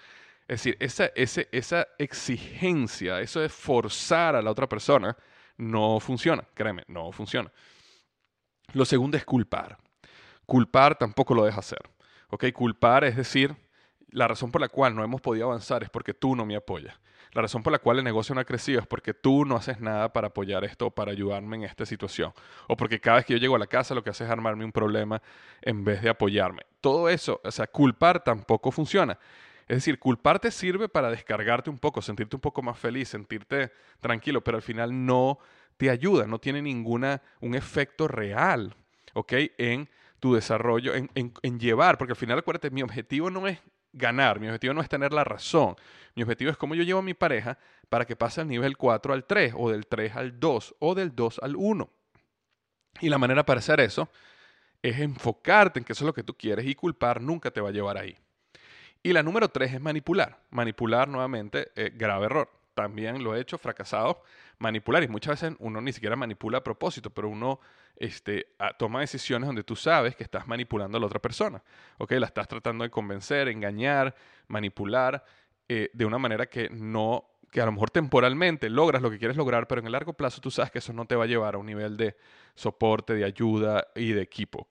Es 0.49 0.63
decir, 0.63 0.77
esa, 0.79 1.12
esa 1.15 1.88
exigencia, 1.99 3.21
eso 3.21 3.39
de 3.39 3.49
forzar 3.49 4.35
a 4.35 4.41
la 4.41 4.49
otra 4.49 4.67
persona, 4.67 5.15
no 5.57 5.99
funciona, 5.99 6.43
créeme, 6.55 6.83
no 6.88 7.12
funciona. 7.12 7.51
Lo 8.73 8.83
segundo 8.83 9.15
es 9.15 9.25
culpar. 9.25 9.77
Culpar 10.47 10.97
tampoco 10.97 11.35
lo 11.35 11.45
deja 11.45 11.59
hacer. 11.59 11.79
¿ok? 12.31 12.45
Culpar 12.51 13.03
es 13.03 13.15
decir, 13.15 13.55
la 14.09 14.27
razón 14.27 14.51
por 14.51 14.59
la 14.59 14.69
cual 14.69 14.95
no 14.95 15.03
hemos 15.03 15.21
podido 15.21 15.45
avanzar 15.45 15.83
es 15.83 15.89
porque 15.91 16.15
tú 16.15 16.35
no 16.35 16.47
me 16.47 16.55
apoyas. 16.55 16.99
La 17.33 17.43
razón 17.43 17.62
por 17.62 17.71
la 17.71 17.77
cual 17.77 17.99
el 17.99 18.03
negocio 18.03 18.33
no 18.33 18.41
ha 18.41 18.45
crecido 18.45 18.79
es 18.79 18.88
porque 18.88 19.13
tú 19.13 19.45
no 19.45 19.55
haces 19.55 19.79
nada 19.79 20.12
para 20.12 20.29
apoyar 20.29 20.63
esto 20.63 20.89
para 20.89 21.12
ayudarme 21.12 21.57
en 21.57 21.63
esta 21.65 21.85
situación. 21.85 22.33
O 22.67 22.75
porque 22.75 22.99
cada 22.99 23.17
vez 23.17 23.25
que 23.27 23.33
yo 23.33 23.39
llego 23.39 23.55
a 23.55 23.59
la 23.59 23.67
casa 23.67 23.93
lo 23.93 24.03
que 24.03 24.09
hace 24.09 24.23
es 24.23 24.31
armarme 24.31 24.65
un 24.65 24.71
problema 24.71 25.21
en 25.62 25.83
vez 25.83 26.01
de 26.01 26.09
apoyarme. 26.09 26.63
Todo 26.81 27.07
eso, 27.07 27.39
o 27.43 27.51
sea, 27.51 27.67
culpar 27.67 28.23
tampoco 28.23 28.71
funciona. 28.71 29.19
Es 29.69 29.77
decir, 29.77 29.99
culparte 29.99 30.49
sirve 30.49 30.89
para 30.89 31.12
descargarte 31.12 31.69
un 31.69 31.77
poco, 31.77 32.01
sentirte 32.01 32.36
un 32.36 32.41
poco 32.41 32.63
más 32.63 32.77
feliz, 32.79 33.10
sentirte 33.10 33.71
tranquilo, 33.99 34.43
pero 34.43 34.58
al 34.58 34.63
final 34.63 35.05
no 35.05 35.38
te 35.77 35.91
ayuda, 35.91 36.25
no 36.25 36.39
tiene 36.39 36.60
ninguna, 36.60 37.21
un 37.39 37.53
efecto 37.53 38.08
real, 38.08 38.73
¿ok? 39.13 39.34
En 39.60 39.88
tu 40.19 40.34
desarrollo, 40.34 40.93
en, 40.95 41.60
llevar, 41.60 41.99
porque 41.99 42.13
al 42.13 42.17
final 42.17 42.39
acuérdate, 42.39 42.71
mi 42.71 42.82
objetivo 42.82 43.29
no 43.29 43.47
es 43.47 43.60
ganar, 43.93 44.39
mi 44.39 44.47
objetivo 44.47 44.73
no 44.73 44.82
es 44.82 44.89
tener 44.89 45.13
la 45.13 45.23
razón, 45.23 45.75
mi 46.15 46.23
objetivo 46.23 46.49
es 46.49 46.58
cómo 46.58 46.73
yo 46.73 46.82
llevo 46.82 46.99
a 46.99 47.03
mi 47.03 47.13
pareja 47.13 47.60
para 47.89 48.05
que 48.05 48.15
pase 48.15 48.41
al 48.41 48.47
nivel 48.47 48.75
4 48.75 49.13
al 49.13 49.25
3, 49.25 49.53
o 49.55 49.69
del 49.69 49.86
3 49.86 50.15
al 50.15 50.39
2, 50.39 50.75
o 50.79 50.95
del 50.95 51.15
2 51.15 51.41
al 51.43 51.55
1. 51.55 51.88
Y 53.01 53.10
la 53.10 53.19
manera 53.19 53.45
para 53.45 53.60
hacer 53.60 53.82
eso 53.82 54.10
es 54.82 54.99
enfocarte 54.99 55.77
en 55.77 55.86
que 55.86 55.93
eso 55.93 56.05
es 56.05 56.08
lo 56.08 56.13
que 56.13 56.23
tú 56.23 56.36
quieres 56.36 56.65
y 56.65 56.73
culpar 56.73 57.21
nunca 57.21 57.51
te 57.51 57.62
va 57.62 57.69
a 57.69 57.71
llevar 57.71 57.99
ahí. 57.99 58.17
Y 59.01 59.13
la 59.13 59.23
número 59.23 59.49
tres 59.49 59.73
es 59.73 59.81
manipular. 59.81 60.41
Manipular 60.49 61.07
nuevamente, 61.07 61.71
eh, 61.75 61.91
grave 61.95 62.25
error. 62.25 62.49
También 62.73 63.23
lo 63.23 63.35
he 63.35 63.41
hecho, 63.41 63.57
fracasado, 63.57 64.23
manipular. 64.57 65.03
Y 65.03 65.07
muchas 65.07 65.41
veces 65.41 65.57
uno 65.59 65.81
ni 65.81 65.93
siquiera 65.93 66.15
manipula 66.15 66.59
a 66.59 66.63
propósito, 66.63 67.09
pero 67.09 67.29
uno 67.29 67.59
este, 67.95 68.55
toma 68.77 69.01
decisiones 69.01 69.47
donde 69.47 69.63
tú 69.63 69.75
sabes 69.75 70.15
que 70.15 70.23
estás 70.23 70.47
manipulando 70.47 70.97
a 70.97 71.01
la 71.01 71.07
otra 71.07 71.19
persona. 71.19 71.62
¿ok? 71.97 72.12
La 72.13 72.27
estás 72.27 72.47
tratando 72.47 72.83
de 72.83 72.89
convencer, 72.89 73.47
engañar, 73.47 74.15
manipular 74.47 75.23
eh, 75.67 75.89
de 75.93 76.05
una 76.05 76.17
manera 76.17 76.47
que 76.47 76.69
no 76.69 77.25
que 77.51 77.62
a 77.62 77.65
lo 77.65 77.71
mejor 77.71 77.89
temporalmente 77.89 78.69
logras 78.69 79.01
lo 79.01 79.09
que 79.09 79.17
quieres 79.17 79.35
lograr, 79.35 79.67
pero 79.67 79.81
en 79.81 79.88
el 79.88 79.93
largo 79.93 80.13
plazo 80.13 80.39
tú 80.39 80.51
sabes 80.51 80.71
que 80.71 80.77
eso 80.77 80.93
no 80.93 81.05
te 81.05 81.15
va 81.15 81.23
a 81.23 81.27
llevar 81.27 81.55
a 81.55 81.57
un 81.57 81.65
nivel 81.65 81.97
de 81.97 82.15
soporte, 82.53 83.15
de 83.15 83.25
ayuda 83.25 83.88
y 83.95 84.12
de 84.12 84.21
equipo. 84.21 84.67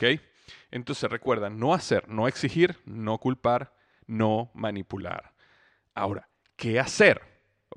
Entonces 0.71 1.11
recuerda, 1.11 1.51
no 1.51 1.75
hacer, 1.75 2.09
no 2.09 2.29
exigir, 2.29 2.77
no 2.85 3.19
culpar, 3.19 3.73
no 4.09 4.51
manipular. 4.55 5.33
Ahora, 5.95 6.29
¿qué 6.57 6.81
hacer? 6.81 7.23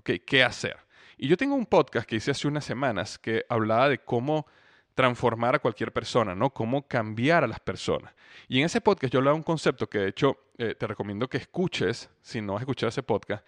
¿Qué 0.04 0.44
hacer? 0.44 0.78
Y 1.18 1.28
yo 1.28 1.38
tengo 1.38 1.54
un 1.54 1.68
podcast 1.68 2.08
que 2.08 2.16
hice 2.16 2.32
hace 2.32 2.48
unas 2.48 2.66
semanas 2.66 3.20
que 3.20 3.46
hablaba 3.48 3.90
de 3.90 4.00
cómo 4.00 4.48
transformar 4.96 5.56
a 5.56 5.60
cualquier 5.60 5.94
persona, 5.94 6.34
¿no? 6.34 6.50
Cómo 6.50 6.88
cambiar 6.88 7.44
a 7.44 7.48
las 7.48 7.60
personas. 7.60 8.14
Y 8.48 8.60
en 8.60 8.66
ese 8.66 8.82
podcast 8.82 9.14
yo 9.14 9.20
hablaba 9.20 9.36
un 9.36 9.44
concepto 9.44 9.88
que 9.88 10.00
de 10.00 10.08
hecho 10.10 10.38
eh, 10.58 10.74
te 10.74 10.88
recomiendo 10.88 11.30
que 11.30 11.38
escuches, 11.38 12.10
si 12.22 12.42
no 12.42 12.56
has 12.56 12.62
escuchado 12.62 12.90
ese 12.90 13.04
podcast, 13.04 13.46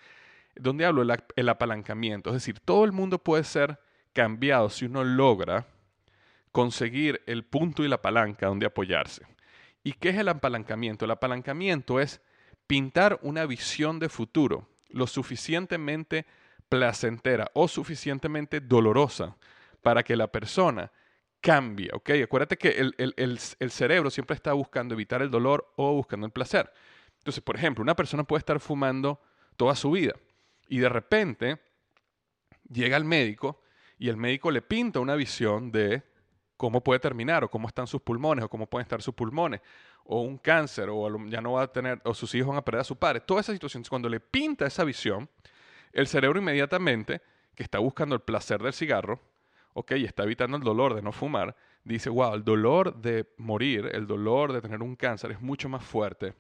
donde 0.56 0.86
hablo 0.86 1.04
del 1.04 1.24
el 1.36 1.50
apalancamiento. 1.50 2.30
Es 2.30 2.36
decir, 2.36 2.60
todo 2.60 2.86
el 2.86 2.92
mundo 2.92 3.18
puede 3.18 3.44
ser 3.44 3.80
cambiado 4.14 4.70
si 4.70 4.86
uno 4.86 5.04
logra 5.04 5.66
conseguir 6.52 7.22
el 7.26 7.44
punto 7.44 7.84
y 7.84 7.88
la 7.88 8.02
palanca 8.02 8.48
donde 8.48 8.68
apoyarse. 8.68 9.26
¿Y 9.84 9.94
qué 9.94 10.10
es 10.10 10.18
el 10.18 10.30
apalancamiento? 10.30 11.06
El 11.06 11.12
apalancamiento 11.12 12.00
es 12.00 12.22
pintar 12.74 13.20
una 13.22 13.46
visión 13.46 14.00
de 14.00 14.10
futuro 14.10 14.68
lo 14.90 15.06
suficientemente 15.06 16.26
placentera 16.70 17.52
o 17.54 17.68
suficientemente 17.68 18.62
dolorosa 18.62 19.38
para 19.84 20.02
que 20.02 20.16
la 20.16 20.26
persona 20.26 20.92
cambie, 21.40 21.92
¿ok? 21.94 22.10
Acuérdate 22.24 22.58
que 22.58 22.92
el, 22.98 23.70
cerebro 23.70 24.10
siempre 24.10 24.34
está 24.34 24.54
buscando 24.54 24.96
evitar 24.96 25.22
el 25.22 25.30
dolor 25.30 25.72
o 25.76 25.94
buscando 25.94 26.26
el 26.26 26.32
placer. 26.32 26.74
Entonces, 27.20 27.44
por 27.44 27.58
ejemplo, 27.58 27.84
una 27.84 27.96
persona 27.96 28.24
puede 28.24 28.40
estar 28.40 28.60
fumando 28.60 29.22
toda 29.56 29.76
su 29.76 29.92
vida 29.92 30.16
y 30.68 30.80
de 30.80 30.90
repente 30.90 31.60
llega 32.72 32.98
al 32.98 33.06
médico 33.06 33.62
y 34.00 34.10
el 34.10 34.18
médico 34.18 34.50
le 34.50 34.64
pinta 34.64 35.00
una 35.00 35.14
visión 35.14 35.72
de 35.72 36.02
cómo 36.58 36.82
puede 36.84 37.00
terminar 37.00 37.44
o 37.44 37.52
cómo 37.52 37.68
están 37.68 37.86
sus 37.86 38.02
pulmones 38.02 38.44
o 38.44 38.50
cómo 38.50 38.66
pueden 38.66 38.86
estar 38.86 39.04
sus 39.04 39.14
pulmones 39.14 39.62
o 40.06 40.22
un 40.22 40.38
cáncer, 40.38 40.90
o 40.90 41.28
ya 41.28 41.42
no 41.42 41.54
va 41.54 41.64
a 41.64 41.68
tener, 41.68 42.02
o 42.04 42.14
sus 42.14 42.34
hijos 42.36 42.50
van 42.50 42.58
a 42.58 42.66
perder 42.66 42.82
a 42.82 42.86
su 42.86 42.98
padre. 42.98 43.22
Todas 43.22 43.46
esas 43.46 43.56
situaciones, 43.56 43.90
cuando 43.90 44.10
le 44.10 44.20
pinta 44.20 44.66
esa 44.66 44.84
visión, 44.84 45.30
el 45.92 46.08
cerebro 46.08 46.40
inmediatamente, 46.40 47.22
que 47.56 47.64
está 47.64 47.80
buscando 47.80 48.16
el 48.16 48.22
placer 48.22 48.62
del 48.62 48.74
cigarro, 48.74 49.20
ok, 49.74 49.94
y 49.94 50.06
está 50.06 50.24
evitando 50.24 50.58
el 50.58 50.64
dolor 50.64 50.94
de 50.94 51.02
no 51.02 51.12
fumar, 51.12 51.56
dice, 51.84 52.10
wow, 52.10 52.34
el 52.34 52.44
dolor 52.44 52.96
de 52.96 53.28
morir, 53.38 53.90
el 53.94 54.08
dolor 54.08 54.54
de 54.54 54.62
tener 54.62 54.82
un 54.82 54.96
cáncer 54.96 55.32
es 55.32 55.42
mucho 55.42 55.70
más 55.70 55.84
fuerte 55.84 56.34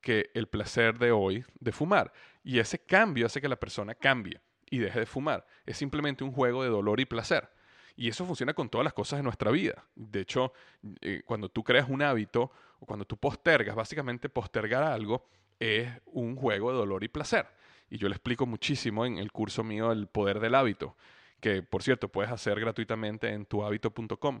que 0.00 0.30
el 0.34 0.48
placer 0.48 0.98
de 0.98 1.12
hoy 1.12 1.44
de 1.60 1.72
fumar. 1.72 2.12
Y 2.42 2.58
ese 2.58 2.78
cambio 2.78 3.26
hace 3.26 3.40
que 3.40 3.48
la 3.48 3.56
persona 3.56 3.94
cambie 3.94 4.40
y 4.68 4.78
deje 4.78 5.00
de 5.00 5.06
fumar. 5.06 5.46
Es 5.64 5.76
simplemente 5.76 6.24
un 6.24 6.32
juego 6.32 6.62
de 6.62 6.68
dolor 6.68 7.00
y 7.00 7.04
placer. 7.04 7.48
Y 7.94 8.08
eso 8.08 8.24
funciona 8.24 8.54
con 8.54 8.68
todas 8.68 8.84
las 8.84 8.94
cosas 8.94 9.18
de 9.18 9.22
nuestra 9.22 9.50
vida. 9.50 9.84
De 9.94 10.20
hecho, 10.20 10.52
eh, 11.00 11.22
cuando 11.24 11.48
tú 11.48 11.62
creas 11.62 11.88
un 11.88 12.02
hábito 12.02 12.50
cuando 12.86 13.04
tú 13.04 13.16
postergas, 13.16 13.74
básicamente 13.74 14.28
postergar 14.28 14.82
algo 14.82 15.26
es 15.58 15.88
un 16.06 16.36
juego 16.36 16.72
de 16.72 16.78
dolor 16.78 17.04
y 17.04 17.08
placer. 17.08 17.46
Y 17.88 17.98
yo 17.98 18.08
le 18.08 18.14
explico 18.14 18.46
muchísimo 18.46 19.04
en 19.04 19.18
el 19.18 19.30
curso 19.32 19.62
mío 19.62 19.92
El 19.92 20.06
Poder 20.06 20.40
del 20.40 20.54
Hábito, 20.54 20.96
que 21.40 21.62
por 21.62 21.82
cierto 21.82 22.08
puedes 22.08 22.30
hacer 22.30 22.58
gratuitamente 22.58 23.28
en 23.28 23.46
tuhábito.com. 23.46 24.40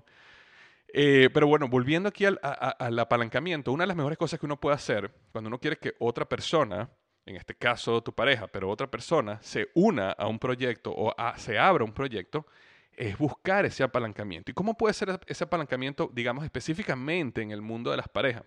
Eh, 0.94 1.30
pero 1.32 1.46
bueno, 1.46 1.68
volviendo 1.68 2.08
aquí 2.08 2.24
al, 2.24 2.38
al, 2.42 2.98
apalancamiento, 2.98 3.72
una 3.72 3.84
de 3.84 3.88
las 3.88 3.96
mejores 3.96 4.18
cosas 4.18 4.38
que 4.38 4.46
uno 4.46 4.60
puede 4.60 4.74
hacer 4.74 5.10
cuando 5.32 5.48
uno 5.48 5.58
quiere 5.58 5.78
que 5.78 5.94
otra 5.98 6.28
persona, 6.28 6.90
en 7.24 7.36
este 7.36 7.54
caso 7.54 8.02
tu 8.02 8.12
pareja, 8.12 8.46
pero 8.46 8.68
otra 8.68 8.90
persona, 8.90 9.38
se 9.42 9.70
una 9.74 10.12
a 10.12 10.26
un 10.26 10.38
proyecto 10.38 10.92
o 10.94 11.14
se 11.36 11.58
abra 11.58 11.84
un 11.84 11.92
proyecto, 11.92 12.46
es 12.96 13.16
buscar 13.18 13.64
ese 13.64 13.82
apalancamiento. 13.82 14.50
¿Y 14.50 14.54
cómo 14.54 14.76
puede 14.76 14.94
ser 14.94 15.20
ese 15.26 15.44
apalancamiento, 15.44 16.10
digamos, 16.12 16.44
específicamente 16.44 17.42
en 17.42 17.50
el 17.50 17.62
mundo 17.62 17.90
de 17.90 17.96
las 17.96 18.08
parejas? 18.08 18.44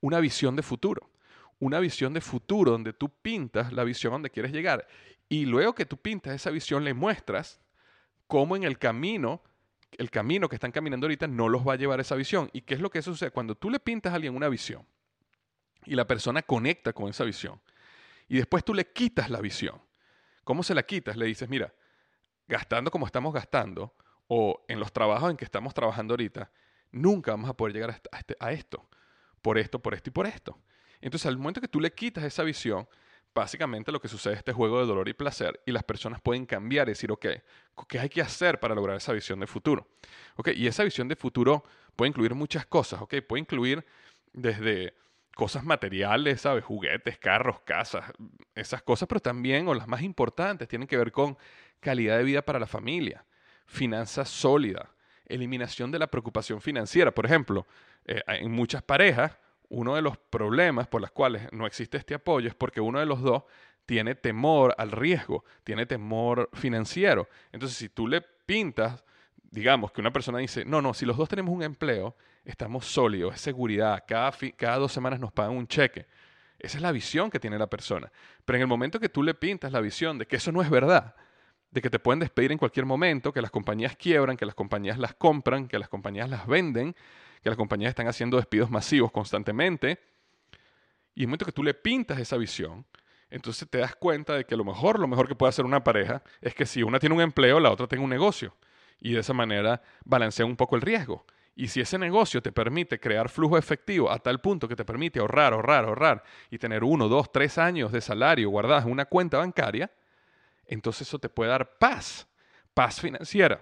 Una 0.00 0.20
visión 0.20 0.56
de 0.56 0.62
futuro. 0.62 1.10
Una 1.58 1.80
visión 1.80 2.12
de 2.12 2.20
futuro 2.20 2.72
donde 2.72 2.92
tú 2.92 3.08
pintas 3.08 3.72
la 3.72 3.84
visión 3.84 4.12
donde 4.12 4.30
quieres 4.30 4.52
llegar. 4.52 4.86
Y 5.28 5.46
luego 5.46 5.74
que 5.74 5.86
tú 5.86 5.96
pintas 5.96 6.34
esa 6.34 6.50
visión, 6.50 6.84
le 6.84 6.94
muestras 6.94 7.60
cómo 8.26 8.56
en 8.56 8.64
el 8.64 8.78
camino 8.78 9.42
el 9.98 10.10
camino 10.10 10.48
que 10.48 10.56
están 10.56 10.72
caminando 10.72 11.06
ahorita 11.06 11.26
no 11.26 11.48
los 11.48 11.66
va 11.66 11.74
a 11.74 11.76
llevar 11.76 12.00
esa 12.00 12.16
visión. 12.16 12.50
¿Y 12.52 12.62
qué 12.62 12.74
es 12.74 12.80
lo 12.80 12.90
que 12.90 13.02
sucede? 13.02 13.30
Cuando 13.30 13.54
tú 13.54 13.70
le 13.70 13.80
pintas 13.80 14.12
a 14.12 14.16
alguien 14.16 14.34
una 14.34 14.48
visión 14.48 14.86
y 15.84 15.94
la 15.94 16.06
persona 16.06 16.42
conecta 16.42 16.92
con 16.92 17.08
esa 17.08 17.24
visión 17.24 17.60
y 18.28 18.36
después 18.36 18.64
tú 18.64 18.74
le 18.74 18.92
quitas 18.92 19.30
la 19.30 19.40
visión, 19.40 19.80
¿cómo 20.44 20.62
se 20.62 20.74
la 20.74 20.82
quitas? 20.82 21.16
Le 21.16 21.26
dices, 21.26 21.48
mira, 21.48 21.72
gastando 22.48 22.90
como 22.90 23.06
estamos 23.06 23.32
gastando 23.32 23.94
o 24.28 24.64
en 24.68 24.80
los 24.80 24.92
trabajos 24.92 25.30
en 25.30 25.36
que 25.36 25.44
estamos 25.44 25.74
trabajando 25.74 26.14
ahorita, 26.14 26.50
nunca 26.92 27.32
vamos 27.32 27.50
a 27.50 27.54
poder 27.54 27.74
llegar 27.74 27.90
a, 27.90 28.18
este, 28.18 28.36
esto, 28.50 28.88
por 29.42 29.58
esto, 29.58 29.78
por 29.78 29.94
esto 29.94 30.10
y 30.10 30.12
por 30.12 30.26
esto. 30.26 30.58
Entonces, 31.00 31.26
al 31.26 31.36
momento 31.36 31.60
que 31.60 31.68
tú 31.68 31.80
le 31.80 31.92
quitas 31.92 32.24
esa 32.24 32.42
visión, 32.42 32.88
básicamente 33.34 33.92
lo 33.92 34.00
que 34.00 34.08
sucede 34.08 34.32
es 34.32 34.38
este 34.38 34.52
juego 34.52 34.80
de 34.80 34.86
dolor 34.86 35.08
y 35.08 35.12
placer 35.12 35.60
y 35.66 35.72
las 35.72 35.84
personas 35.84 36.20
pueden 36.20 36.46
cambiar 36.46 36.88
y 36.88 36.92
decir, 36.92 37.12
ok, 37.12 37.26
¿qué 37.86 37.98
hay 37.98 38.08
que 38.08 38.22
hacer 38.22 38.58
para 38.58 38.74
lograr 38.74 38.96
esa 38.96 39.12
visión 39.12 39.38
de 39.38 39.46
futuro? 39.46 39.86
Ok, 40.36 40.48
y 40.54 40.66
esa 40.66 40.82
visión 40.84 41.06
de 41.06 41.16
futuro 41.16 41.64
puede 41.94 42.08
incluir 42.08 42.34
muchas 42.34 42.66
cosas, 42.66 43.02
ok, 43.02 43.16
puede 43.28 43.40
incluir 43.40 43.84
desde 44.32 44.94
cosas 45.34 45.64
materiales, 45.64 46.40
¿sabes? 46.40 46.64
Juguetes, 46.64 47.18
carros, 47.18 47.60
casas, 47.60 48.10
esas 48.54 48.82
cosas, 48.82 49.06
pero 49.06 49.20
también, 49.20 49.68
o 49.68 49.74
las 49.74 49.86
más 49.86 50.00
importantes, 50.00 50.66
tienen 50.66 50.88
que 50.88 50.96
ver 50.96 51.12
con 51.12 51.36
calidad 51.80 52.18
de 52.18 52.24
vida 52.24 52.42
para 52.42 52.58
la 52.58 52.66
familia, 52.66 53.24
finanzas 53.66 54.28
sólidas, 54.28 54.88
eliminación 55.26 55.90
de 55.90 55.98
la 55.98 56.06
preocupación 56.06 56.60
financiera. 56.60 57.12
Por 57.12 57.26
ejemplo, 57.26 57.66
eh, 58.04 58.22
en 58.26 58.52
muchas 58.52 58.82
parejas, 58.82 59.36
uno 59.68 59.94
de 59.96 60.02
los 60.02 60.16
problemas 60.16 60.86
por 60.86 61.00
los 61.00 61.10
cuales 61.10 61.48
no 61.52 61.66
existe 61.66 61.96
este 61.96 62.14
apoyo 62.14 62.48
es 62.48 62.54
porque 62.54 62.80
uno 62.80 63.00
de 63.00 63.06
los 63.06 63.20
dos 63.20 63.42
tiene 63.84 64.14
temor 64.14 64.74
al 64.78 64.90
riesgo, 64.92 65.44
tiene 65.64 65.86
temor 65.86 66.50
financiero. 66.52 67.28
Entonces, 67.52 67.78
si 67.78 67.88
tú 67.88 68.08
le 68.08 68.20
pintas, 68.20 69.04
digamos 69.50 69.92
que 69.92 70.00
una 70.00 70.12
persona 70.12 70.38
dice, 70.38 70.64
no, 70.64 70.82
no, 70.82 70.92
si 70.92 71.06
los 71.06 71.16
dos 71.16 71.28
tenemos 71.28 71.54
un 71.54 71.62
empleo, 71.62 72.16
estamos 72.44 72.86
sólidos, 72.86 73.34
es 73.34 73.40
seguridad, 73.40 74.04
cada, 74.06 74.32
cada 74.56 74.78
dos 74.78 74.92
semanas 74.92 75.20
nos 75.20 75.32
pagan 75.32 75.56
un 75.56 75.66
cheque. 75.66 76.06
Esa 76.58 76.78
es 76.78 76.82
la 76.82 76.92
visión 76.92 77.30
que 77.30 77.38
tiene 77.38 77.58
la 77.58 77.68
persona. 77.68 78.10
Pero 78.44 78.56
en 78.56 78.62
el 78.62 78.68
momento 78.68 78.98
que 78.98 79.08
tú 79.08 79.22
le 79.22 79.34
pintas 79.34 79.72
la 79.72 79.80
visión 79.80 80.18
de 80.18 80.26
que 80.26 80.36
eso 80.36 80.52
no 80.52 80.62
es 80.62 80.70
verdad, 80.70 81.14
de 81.76 81.82
que 81.82 81.90
te 81.90 81.98
pueden 81.98 82.20
despedir 82.20 82.52
en 82.52 82.56
cualquier 82.56 82.86
momento, 82.86 83.34
que 83.34 83.42
las 83.42 83.50
compañías 83.50 83.94
quiebran, 83.96 84.38
que 84.38 84.46
las 84.46 84.54
compañías 84.54 84.96
las 84.96 85.12
compran, 85.12 85.68
que 85.68 85.78
las 85.78 85.90
compañías 85.90 86.30
las 86.30 86.46
venden, 86.46 86.96
que 87.42 87.50
las 87.50 87.56
compañías 87.58 87.90
están 87.90 88.08
haciendo 88.08 88.38
despidos 88.38 88.70
masivos 88.70 89.12
constantemente. 89.12 90.00
Y 91.14 91.20
en 91.20 91.24
el 91.24 91.26
momento 91.26 91.44
que 91.44 91.52
tú 91.52 91.62
le 91.62 91.74
pintas 91.74 92.18
esa 92.18 92.38
visión, 92.38 92.86
entonces 93.28 93.68
te 93.68 93.76
das 93.76 93.94
cuenta 93.94 94.32
de 94.32 94.46
que 94.46 94.56
lo 94.56 94.64
mejor, 94.64 94.98
lo 94.98 95.06
mejor 95.06 95.28
que 95.28 95.34
puede 95.34 95.50
hacer 95.50 95.66
una 95.66 95.84
pareja 95.84 96.22
es 96.40 96.54
que 96.54 96.64
si 96.64 96.82
una 96.82 96.98
tiene 96.98 97.14
un 97.14 97.20
empleo, 97.20 97.60
la 97.60 97.70
otra 97.70 97.86
tenga 97.86 98.04
un 98.04 98.08
negocio. 98.08 98.56
Y 98.98 99.12
de 99.12 99.20
esa 99.20 99.34
manera 99.34 99.82
balancea 100.02 100.46
un 100.46 100.56
poco 100.56 100.76
el 100.76 100.80
riesgo. 100.80 101.26
Y 101.54 101.68
si 101.68 101.82
ese 101.82 101.98
negocio 101.98 102.40
te 102.40 102.52
permite 102.52 102.98
crear 102.98 103.28
flujo 103.28 103.58
efectivo 103.58 104.10
a 104.10 104.18
tal 104.18 104.40
punto 104.40 104.66
que 104.66 104.76
te 104.76 104.86
permite 104.86 105.18
ahorrar, 105.18 105.52
ahorrar, 105.52 105.84
ahorrar 105.84 106.24
y 106.50 106.56
tener 106.56 106.84
uno, 106.84 107.06
dos, 107.06 107.30
tres 107.30 107.58
años 107.58 107.92
de 107.92 108.00
salario 108.00 108.48
guardados 108.48 108.86
en 108.86 108.92
una 108.92 109.04
cuenta 109.04 109.36
bancaria, 109.36 109.90
entonces 110.66 111.08
eso 111.08 111.18
te 111.18 111.28
puede 111.28 111.50
dar 111.50 111.78
paz, 111.78 112.26
paz 112.74 113.00
financiera. 113.00 113.60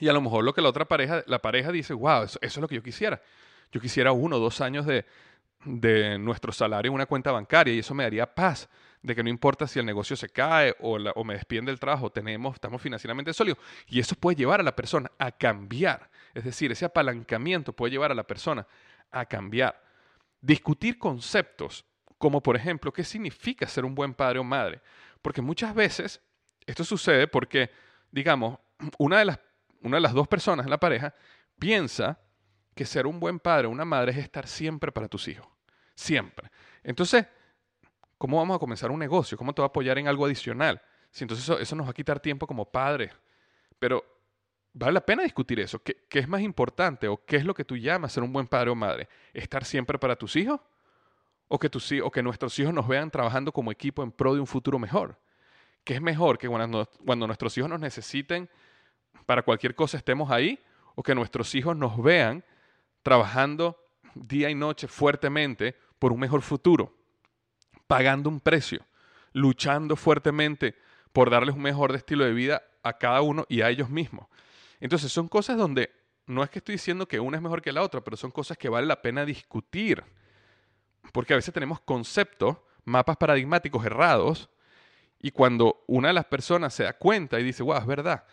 Y 0.00 0.08
a 0.08 0.12
lo 0.12 0.20
mejor 0.20 0.44
lo 0.44 0.52
que 0.52 0.60
la 0.60 0.68
otra 0.68 0.86
pareja, 0.86 1.22
la 1.26 1.40
pareja 1.40 1.72
dice, 1.72 1.94
wow, 1.94 2.24
eso, 2.24 2.38
es 2.40 2.56
lo 2.56 2.68
que 2.68 2.76
yo 2.76 2.82
quisiera. 2.82 3.20
Yo 3.72 3.80
quisiera 3.80 4.12
uno 4.12 4.36
o 4.36 4.38
dos 4.38 4.60
años 4.60 4.86
de, 4.86 5.04
de, 5.64 6.18
nuestro 6.18 6.52
salario 6.52 6.90
en 6.90 6.94
una 6.94 7.06
cuenta 7.06 7.32
bancaria 7.32 7.74
y 7.74 7.80
eso 7.80 7.94
me 7.94 8.04
daría 8.04 8.32
paz 8.32 8.68
de 9.02 9.14
que 9.14 9.22
no 9.22 9.28
importa 9.28 9.66
si 9.66 9.78
el 9.78 9.86
negocio 9.86 10.16
se 10.16 10.28
cae 10.28 10.74
o, 10.80 11.24
me 11.24 11.34
despiden 11.34 11.64
del 11.64 11.78
trabajo, 11.78 12.10
tenemos, 12.10 12.54
estamos 12.54 12.80
financieramente 12.82 13.32
sólidos. 13.32 13.58
Y 13.86 14.00
eso 14.00 14.14
puede 14.14 14.36
llevar 14.36 14.60
a 14.60 14.64
la 14.64 14.74
persona 14.74 15.10
a 15.18 15.32
cambiar. 15.32 16.10
Es 16.34 16.44
decir, 16.44 16.72
ese 16.72 16.84
apalancamiento 16.84 17.72
puede 17.72 17.92
llevar 17.92 18.10
a 18.10 18.14
la 18.14 18.26
persona 18.26 18.66
a 19.10 19.26
cambiar. 19.26 19.82
Discutir 20.40 20.98
conceptos 20.98 21.84
como, 22.18 22.42
por 22.42 22.56
ejemplo, 22.56 22.92
qué 22.92 23.04
significa 23.04 23.66
ser 23.66 23.84
un 23.84 23.94
buen 23.94 24.14
padre 24.14 24.40
o 24.40 24.44
madre. 24.44 24.80
Porque 25.22 25.42
muchas 25.42 25.74
veces 25.74 26.20
esto 26.66 26.84
sucede 26.84 27.26
porque, 27.26 27.70
digamos, 28.10 28.58
una 28.98 29.18
de 29.18 29.24
las 29.26 29.40
una 29.82 29.96
de 29.96 30.00
las 30.00 30.12
dos 30.12 30.28
personas 30.28 30.66
en 30.66 30.70
la 30.70 30.78
pareja 30.78 31.14
piensa 31.58 32.18
que 32.74 32.84
ser 32.84 33.06
un 33.06 33.20
buen 33.20 33.38
padre 33.38 33.66
o 33.66 33.70
una 33.70 33.84
madre 33.84 34.12
es 34.12 34.18
estar 34.18 34.46
siempre 34.46 34.92
para 34.92 35.08
tus 35.08 35.28
hijos. 35.28 35.46
Siempre. 35.94 36.50
Entonces, 36.82 37.26
¿cómo 38.16 38.38
vamos 38.38 38.56
a 38.56 38.58
comenzar 38.58 38.90
un 38.90 38.98
negocio? 38.98 39.36
¿Cómo 39.36 39.52
te 39.52 39.62
va 39.62 39.66
a 39.66 39.68
apoyar 39.68 39.98
en 39.98 40.06
algo 40.06 40.24
adicional? 40.24 40.80
Si 41.10 41.24
entonces 41.24 41.48
eso, 41.60 41.76
nos 41.76 41.86
va 41.86 41.90
a 41.90 41.94
quitar 41.94 42.20
tiempo 42.20 42.46
como 42.46 42.70
padre. 42.70 43.10
Pero 43.78 44.04
vale 44.72 44.92
la 44.92 45.04
pena 45.04 45.22
discutir 45.24 45.58
eso. 45.58 45.82
¿Qué, 45.82 46.06
¿Qué, 46.08 46.20
es 46.20 46.28
más 46.28 46.40
importante 46.40 47.08
o 47.08 47.24
qué 47.24 47.36
es 47.36 47.44
lo 47.44 47.54
que 47.54 47.64
tú 47.64 47.76
llamas 47.76 48.12
ser 48.12 48.22
un 48.22 48.32
buen 48.32 48.46
padre 48.46 48.70
o 48.70 48.74
madre? 48.76 49.08
¿Estar 49.32 49.64
siempre 49.64 49.98
para 49.98 50.14
tus 50.14 50.36
hijos? 50.36 50.60
¿O 51.48 51.58
que, 51.58 51.70
tus, 51.70 51.90
o 52.02 52.10
que 52.10 52.22
nuestros 52.22 52.58
hijos 52.58 52.74
nos 52.74 52.86
vean 52.86 53.10
trabajando 53.10 53.52
como 53.52 53.72
equipo 53.72 54.02
en 54.02 54.12
pro 54.12 54.34
de 54.34 54.40
un 54.40 54.46
futuro 54.46 54.78
mejor? 54.78 55.18
¿Qué 55.82 55.94
es 55.94 56.02
mejor 56.02 56.36
que 56.36 56.48
cuando, 56.48 56.86
cuando 57.04 57.26
nuestros 57.26 57.56
hijos 57.56 57.70
nos 57.70 57.80
necesiten 57.80 58.50
para 59.24 59.42
cualquier 59.42 59.74
cosa 59.74 59.96
estemos 59.96 60.30
ahí 60.30 60.58
o 60.94 61.02
que 61.02 61.14
nuestros 61.14 61.54
hijos 61.54 61.76
nos 61.76 62.02
vean 62.02 62.44
trabajando 63.02 63.78
día 64.14 64.50
y 64.50 64.54
noche 64.54 64.88
fuertemente 64.88 65.74
por 65.98 66.12
un 66.12 66.20
mejor 66.20 66.42
futuro, 66.42 66.94
pagando 67.86 68.28
un 68.28 68.40
precio, 68.40 68.84
luchando 69.32 69.96
fuertemente 69.96 70.74
por 71.12 71.30
darles 71.30 71.54
un 71.54 71.62
mejor 71.62 71.94
estilo 71.94 72.24
de 72.24 72.32
vida 72.32 72.62
a 72.82 72.98
cada 72.98 73.22
uno 73.22 73.46
y 73.48 73.62
a 73.62 73.70
ellos 73.70 73.88
mismos. 73.90 74.26
Entonces 74.80 75.10
son 75.10 75.28
cosas 75.28 75.56
donde 75.56 75.90
no 76.26 76.42
es 76.42 76.50
que 76.50 76.58
estoy 76.58 76.74
diciendo 76.74 77.08
que 77.08 77.18
una 77.18 77.38
es 77.38 77.42
mejor 77.42 77.62
que 77.62 77.72
la 77.72 77.82
otra, 77.82 78.02
pero 78.02 78.16
son 78.16 78.30
cosas 78.30 78.58
que 78.58 78.68
vale 78.68 78.86
la 78.86 79.00
pena 79.00 79.24
discutir. 79.24 80.04
Porque 81.12 81.32
a 81.32 81.36
veces 81.36 81.54
tenemos 81.54 81.80
conceptos, 81.80 82.56
mapas 82.84 83.16
paradigmáticos 83.16 83.84
errados, 83.84 84.50
y 85.20 85.30
cuando 85.30 85.84
una 85.86 86.08
de 86.08 86.14
las 86.14 86.26
personas 86.26 86.74
se 86.74 86.84
da 86.84 86.92
cuenta 86.92 87.40
y 87.40 87.44
dice, 87.44 87.62
wow, 87.62 87.78
es 87.78 87.86
verdad, 87.86 88.24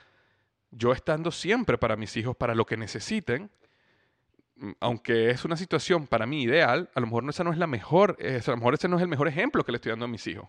yo 0.71 0.91
estando 0.91 1.31
siempre 1.31 1.77
para 1.77 1.95
mis 1.95 2.15
hijos, 2.17 2.35
para 2.35 2.53
lo 2.53 2.65
que 2.65 2.77
necesiten, 2.77 3.49
mm, 4.57 4.71
aunque 4.79 5.31
es 5.31 5.45
una 5.45 5.57
situación 5.57 6.05
para 6.07 6.25
mí 6.25 6.43
ideal, 6.43 6.89
a 6.93 6.99
lo 6.99 7.07
mejor 7.07 7.27
esa 7.29 7.43
no 7.43 7.51
es 7.51 7.57
la 7.57 7.67
mejor, 7.67 8.17
a 8.19 8.51
lo 8.51 8.57
mejor 8.57 8.73
ese 8.75 8.87
no 8.87 8.97
es 8.97 9.01
el 9.01 9.07
mejor 9.07 9.27
ejemplo 9.27 9.63
que 9.63 9.71
le 9.71 9.77
estoy 9.77 9.91
dando 9.91 10.05
a 10.05 10.09
mis 10.09 10.27
hijos. 10.27 10.47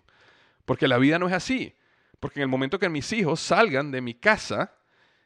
Porque 0.65 0.89
la 0.89 0.99
vida 0.99 1.19
no 1.19 1.29
es 1.29 1.33
así. 1.33 1.75
Porque 2.21 2.41
en 2.41 2.43
el 2.43 2.49
momento 2.49 2.79
que 2.79 2.89
mis 2.89 3.13
hijos 3.13 3.41
salgan 3.41 3.91
de 3.91 4.01
mi 4.01 4.15
casa 4.15 4.75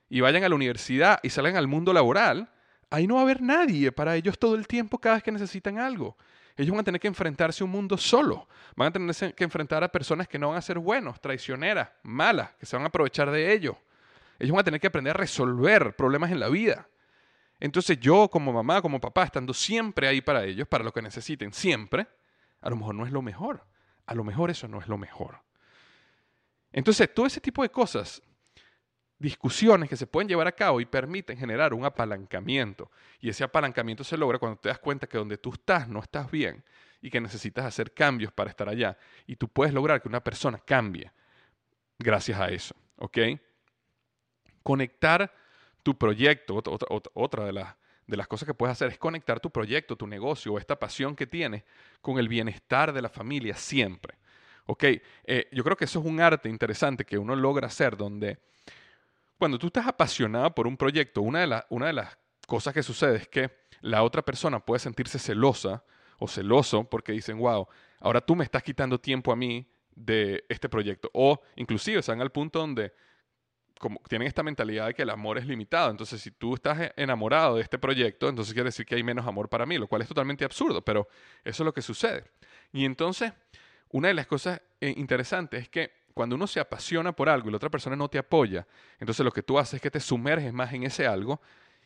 y 0.09 0.21
vayan 0.21 0.45
a 0.45 0.49
la 0.49 0.55
universidad 0.55 1.21
y 1.23 1.31
salgan 1.31 1.57
al 1.57 1.67
mundo 1.67 1.93
laboral, 1.93 2.51
ahí 2.91 3.07
no 3.07 3.15
va 3.15 3.21
a 3.21 3.25
haber 3.25 3.41
nadie 3.41 3.93
para 3.93 4.17
ellos 4.17 4.39
todo 4.39 4.55
el 4.55 4.67
tiempo 4.67 4.99
cada 4.99 5.17
vez 5.17 5.25
que 5.25 5.33
necesitan 5.33 5.79
algo. 5.79 6.17
Ellos 6.57 6.73
van 6.73 6.81
a 6.81 6.85
tener 6.85 7.01
que 7.01 7.09
enfrentarse 7.09 7.63
a 7.63 7.65
un 7.65 7.71
mundo 7.71 7.97
solo. 7.97 8.49
Van 8.77 8.89
a 8.89 8.93
tener 8.93 9.35
que 9.35 9.45
enfrentar 9.45 9.83
a 9.85 9.89
personas 9.89 10.29
que 10.29 10.39
no 10.39 10.49
van 10.49 10.59
a 10.59 10.63
ser 10.63 10.79
buenos, 10.79 11.21
traicioneras, 11.21 11.91
malas, 12.03 12.51
que 12.55 12.67
se 12.67 12.77
van 12.77 12.85
a 12.85 12.89
aprovechar 12.89 13.31
de 13.31 13.53
ellos. 13.53 13.77
Ellos 14.39 14.53
van 14.53 14.61
a 14.61 14.65
tener 14.65 14.81
que 14.81 14.87
aprender 14.87 15.15
a 15.15 15.19
resolver 15.19 15.95
problemas 15.97 16.31
en 16.31 16.41
la 16.41 16.49
vida. 16.49 16.89
Entonces 17.61 18.01
yo 18.01 18.29
como 18.29 18.53
mamá, 18.53 18.81
como 18.81 19.01
papá, 19.01 19.25
estando 19.25 19.53
siempre 19.53 20.09
ahí 20.09 20.21
para 20.21 20.45
ellos, 20.45 20.67
para 20.67 20.83
lo 20.83 20.93
que 20.93 21.03
necesiten, 21.03 21.53
siempre, 21.53 22.07
a 22.61 22.71
lo 22.71 22.77
mejor 22.77 22.95
no 22.95 23.05
es 23.05 23.13
lo 23.13 23.23
mejor. 23.23 23.65
A 24.07 24.15
lo 24.15 24.25
mejor 24.25 24.51
eso 24.51 24.67
no 24.67 24.81
es 24.81 24.89
lo 24.89 24.99
mejor. 24.99 25.41
Entonces, 26.73 27.13
todo 27.13 27.27
ese 27.27 27.41
tipo 27.41 27.63
de 27.63 27.71
cosas, 27.71 28.23
discusiones 29.21 29.89
que 29.89 29.97
se 29.97 30.07
pueden 30.07 30.29
llevar 30.29 30.49
a 30.49 30.53
cabo 30.53 30.81
y 30.81 30.87
permiten 30.87 31.37
generar 31.37 31.75
un 31.75 31.85
apalancamiento. 31.85 32.91
Y 33.21 33.29
ese 33.29 33.45
apalancamiento 33.45 34.03
se 34.03 34.17
logra 34.17 34.39
cuando 34.39 34.59
te 34.59 34.71
das 34.71 34.79
cuenta 34.79 35.07
que 35.07 35.19
donde 35.19 35.37
tú 35.37 35.53
estás 35.53 35.89
no 35.89 36.01
estás 36.01 36.31
bien 36.31 36.65
y 37.03 37.11
que 37.11 37.21
necesitas 37.21 37.67
hacer 37.67 37.93
cambios 37.93 38.33
para 38.33 38.49
estar 38.49 38.69
allá. 38.69 38.97
Y 39.27 39.37
tú 39.37 39.47
puedes 39.47 39.75
lograr 39.75 40.01
que 40.01 40.09
una 40.09 40.25
persona 40.25 40.59
cambie 40.59 41.13
gracias 41.99 42.41
a 42.41 42.49
eso, 42.49 42.75
¿ok? 42.97 43.19
Conectar 44.63 45.33
tu 45.83 45.99
proyecto, 45.99 46.63
otra, 47.15 47.45
de, 47.45 47.53
las, 47.53 47.77
de 48.07 48.17
las 48.17 48.27
cosas 48.27 48.47
que 48.47 48.55
puedes 48.55 48.73
hacer 48.73 48.89
es 48.89 48.99
conectar 48.99 49.39
tu 49.39 49.51
proyecto, 49.51 49.97
tu 49.97 50.07
negocio 50.07 50.55
o 50.55 50.59
esta 50.59 50.79
pasión 50.79 51.15
que 51.15 51.27
tienes 51.27 51.65
con 52.01 52.19
el 52.19 52.29
bienestar 52.29 52.95
de 52.95 53.03
la 53.03 53.11
familia 53.11 53.55
siempre. 53.55 54.15
¿Ok? 54.65 54.85
Eh, 54.85 55.49
yo 55.53 55.63
creo 55.63 55.77
que 55.77 55.85
eso 55.85 56.01
es 56.01 56.07
un 56.07 56.21
arte 56.21 56.49
interesante 56.49 57.05
que 57.05 57.19
uno 57.19 57.37
logra 57.37 57.67
hacer 57.67 57.99
donde 57.99 58.39
cuando 59.41 59.59
tú 59.59 59.69
estás 59.69 59.87
apasionado 59.87 60.55
por 60.55 60.67
un 60.67 60.77
proyecto, 60.77 61.23
una 61.23 61.47
de, 61.47 61.65
una 61.71 61.93
las 61.95 62.19
cosas 62.47 62.75
que 62.75 62.83
sucede 62.83 63.17
es 63.17 63.27
que 63.27 63.51
la 63.81 64.03
otra 64.03 64.23
persona 64.23 64.61
puede 64.61 64.81
sentirse 64.81 65.19
celosa 65.19 65.83
o 66.19 66.29
celoso 66.29 66.85
porque 66.85 67.13
dicen, 67.13 67.39
wow, 67.39 67.67
ahora 68.01 68.21
tú 68.21 68.37
me 68.37 68.45
estás 68.45 68.63
quitando 68.63 69.01
tiempo 69.01 69.33
a 69.33 69.37
mí 69.37 69.67
de 69.97 70.45
este 70.51 70.69
proyecto. 70.69 71.11
O 71.15 71.41
inclusive 71.57 72.01
están 72.01 72.21
al 72.21 72.31
punto 72.31 72.59
donde 72.59 72.93
tienen 74.11 74.29
esta 74.29 74.43
mentalidad 74.43 74.89
de 74.89 74.95
que 74.95 75.03
el 75.03 75.11
amor 75.11 75.39
es 75.39 75.47
limitado. 75.47 75.91
Entonces, 75.91 76.21
si 76.21 76.31
tú 76.33 76.55
estás 76.55 76.79
e, 76.79 76.93
enamorado 76.97 77.57
de 77.57 77.63
este 77.63 77.79
proyecto, 77.79 78.29
entonces 78.29 78.53
quiere 78.53 78.69
decir 78.69 78.85
que 78.85 78.95
hay 78.95 79.03
menos 79.03 79.27
amor 79.27 79.49
para 79.49 79.65
mí, 79.65 79.79
lo 79.79 79.89
cual 79.89 80.03
es 80.03 80.09
totalmente 80.09 80.45
absurdo, 80.45 80.85
pero 80.85 81.09
eso 81.45 81.63
es 81.63 81.65
lo 81.65 81.73
que 81.73 81.81
sucede. 81.81 82.25
Y 82.73 82.85
entonces, 82.85 83.33
una 83.89 84.09
de 84.09 84.15
las 84.15 84.27
cosas 84.27 84.61
eh, 84.83 84.93
interesantes 84.99 85.63
es 85.63 85.69
que 85.71 86.00
cuando 86.15 86.37
uno 86.37 86.47
se 86.47 86.61
apasiona 86.61 87.13
por 87.13 87.29
algo 87.29 87.49
y 87.49 87.51
la 87.53 87.57
otra 87.57 87.71
persona 87.71 87.97
no 87.97 88.09
te 88.09 88.19
apoya, 88.19 88.67
entonces 88.99 89.25
lo 89.25 89.33
que 89.33 89.43
tú 89.43 89.59
haces 89.59 89.75
es 89.75 89.81
que 89.81 89.91
te 89.91 90.01
sumerges 90.01 90.53
más 90.53 90.73
en 90.73 90.85
ese 90.85 91.07
algo 91.07 91.41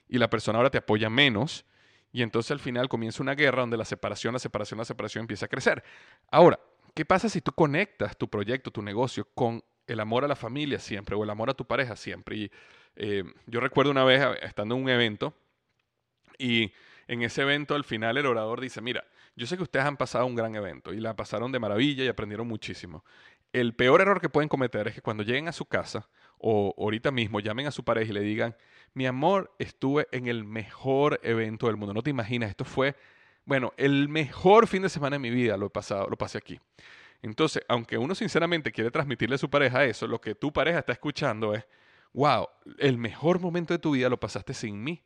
y 0.09 0.19
la 0.19 0.29
persona 0.29 0.59
ahora 0.59 0.71
te 0.71 0.79
apoya 0.79 1.11
menos 1.11 1.65
y 2.13 2.23
entonces 2.23 2.53
al 2.53 2.61
final 2.61 2.89
comienza 2.89 3.23
una 3.23 3.35
guerra 3.35 3.63
donde 3.63 3.77
la 3.77 3.85
separación, 3.85 4.33
la 4.33 4.39
separación, 4.39 4.79
la 4.79 4.85
separación 4.85 5.23
empieza 5.23 5.47
a 5.47 5.49
crecer. 5.49 5.83
Ahora, 6.31 6.61
¿qué 6.95 7.05
pasa 7.05 7.29
si 7.29 7.41
tú 7.41 7.53
conectas 7.53 8.17
tu 8.17 8.29
proyecto, 8.29 8.71
tu 8.71 8.83
negocio 8.83 9.27
con 9.35 9.63
el 9.87 10.01
amor 10.01 10.25
a 10.25 10.29
la 10.29 10.37
familia 10.37 10.79
siempre 10.79 11.17
o 11.17 11.25
el 11.25 11.31
amor 11.31 11.51
a 11.51 11.55
tu 11.55 11.67
pareja 11.67 11.97
siempre? 11.97 12.37
Y 12.37 12.51
eh, 12.97 13.25
yo 13.47 13.59
recuerdo 13.59 13.91
una 13.91 14.05
vez 14.05 14.23
estando 14.43 14.77
en 14.77 14.83
un 14.83 14.89
evento 14.89 15.35
y 16.39 16.73
en 17.09 17.23
ese 17.23 17.43
evento 17.43 17.75
al 17.75 17.85
final 17.85 18.17
el 18.17 18.27
orador 18.27 18.61
dice, 18.61 18.81
mira, 18.81 19.05
yo 19.37 19.47
sé 19.47 19.57
que 19.57 19.65
ustedes 19.65 19.85
han 19.85 19.97
pasado 19.97 20.27
un 20.27 20.37
gran 20.37 20.55
evento 20.55 20.93
y 20.93 21.01
la 21.01 21.17
pasaron 21.17 21.51
de 21.51 21.59
maravilla 21.59 22.05
y 22.05 22.09
aprendieron 22.09 22.47
muchísimo. 22.47 23.05
El 23.55 23.73
peor 23.73 24.01
error 24.01 24.21
que 24.21 24.29
pueden 24.29 24.49
cometer 24.49 24.89
es 24.89 24.97
que 24.97 25.01
cuando 25.01 25.23
lleguen 25.23 25.47
a 25.47 25.53
su 25.53 25.65
casa 25.65 26.09
o 26.39 26.75
ahorita 26.77 27.13
mismo 27.13 27.39
llamen 27.39 27.69
a 27.69 27.71
su 27.71 27.85
pareja 27.85 28.11
y 28.11 28.13
le 28.13 28.21
digan, 28.21 28.57
mi 28.95 29.07
amor, 29.07 29.55
estuve 29.61 30.09
en 30.11 30.27
el 30.27 30.43
mejor 30.43 31.21
evento 31.23 31.69
del 31.69 31.77
mundo. 31.77 31.95
No 31.95 32.03
te 32.03 32.11
imaginas, 32.11 32.51
esto 32.51 32.65
fue, 32.65 32.97
bueno, 33.45 33.73
el 33.77 34.09
mejor 34.09 34.67
fin 34.67 34.83
de 34.83 34.89
semana 34.89 35.15
de 35.15 35.21
mi 35.21 35.31
vida 35.31 35.57
lo 35.57 35.71
pasado, 35.71 36.09
lo 36.11 36.17
pasé 36.17 36.37
aquí. 36.37 36.59
Entonces, 37.23 37.63
aunque 37.69 37.97
uno 37.97 38.17
sinceramente 38.17 38.73
quiere 38.73 38.91
transmitirle 38.91 39.37
a 39.37 39.39
su 39.39 39.49
pareja 39.49 39.85
eso, 39.85 40.09
lo 40.09 40.21
que 40.21 40.35
tu 40.35 40.53
pareja 40.53 40.81
está 40.81 40.91
escuchando 40.91 41.55
es, 41.55 41.65
wow, 42.13 42.49
el 42.79 42.99
mejor 42.99 43.39
momento 43.39 43.73
de 43.73 43.79
tu 43.79 43.93
vida 43.93 44.09
lo 44.09 44.19
pasaste 44.19 44.53
sin 44.53 44.83
mí. 44.83 45.01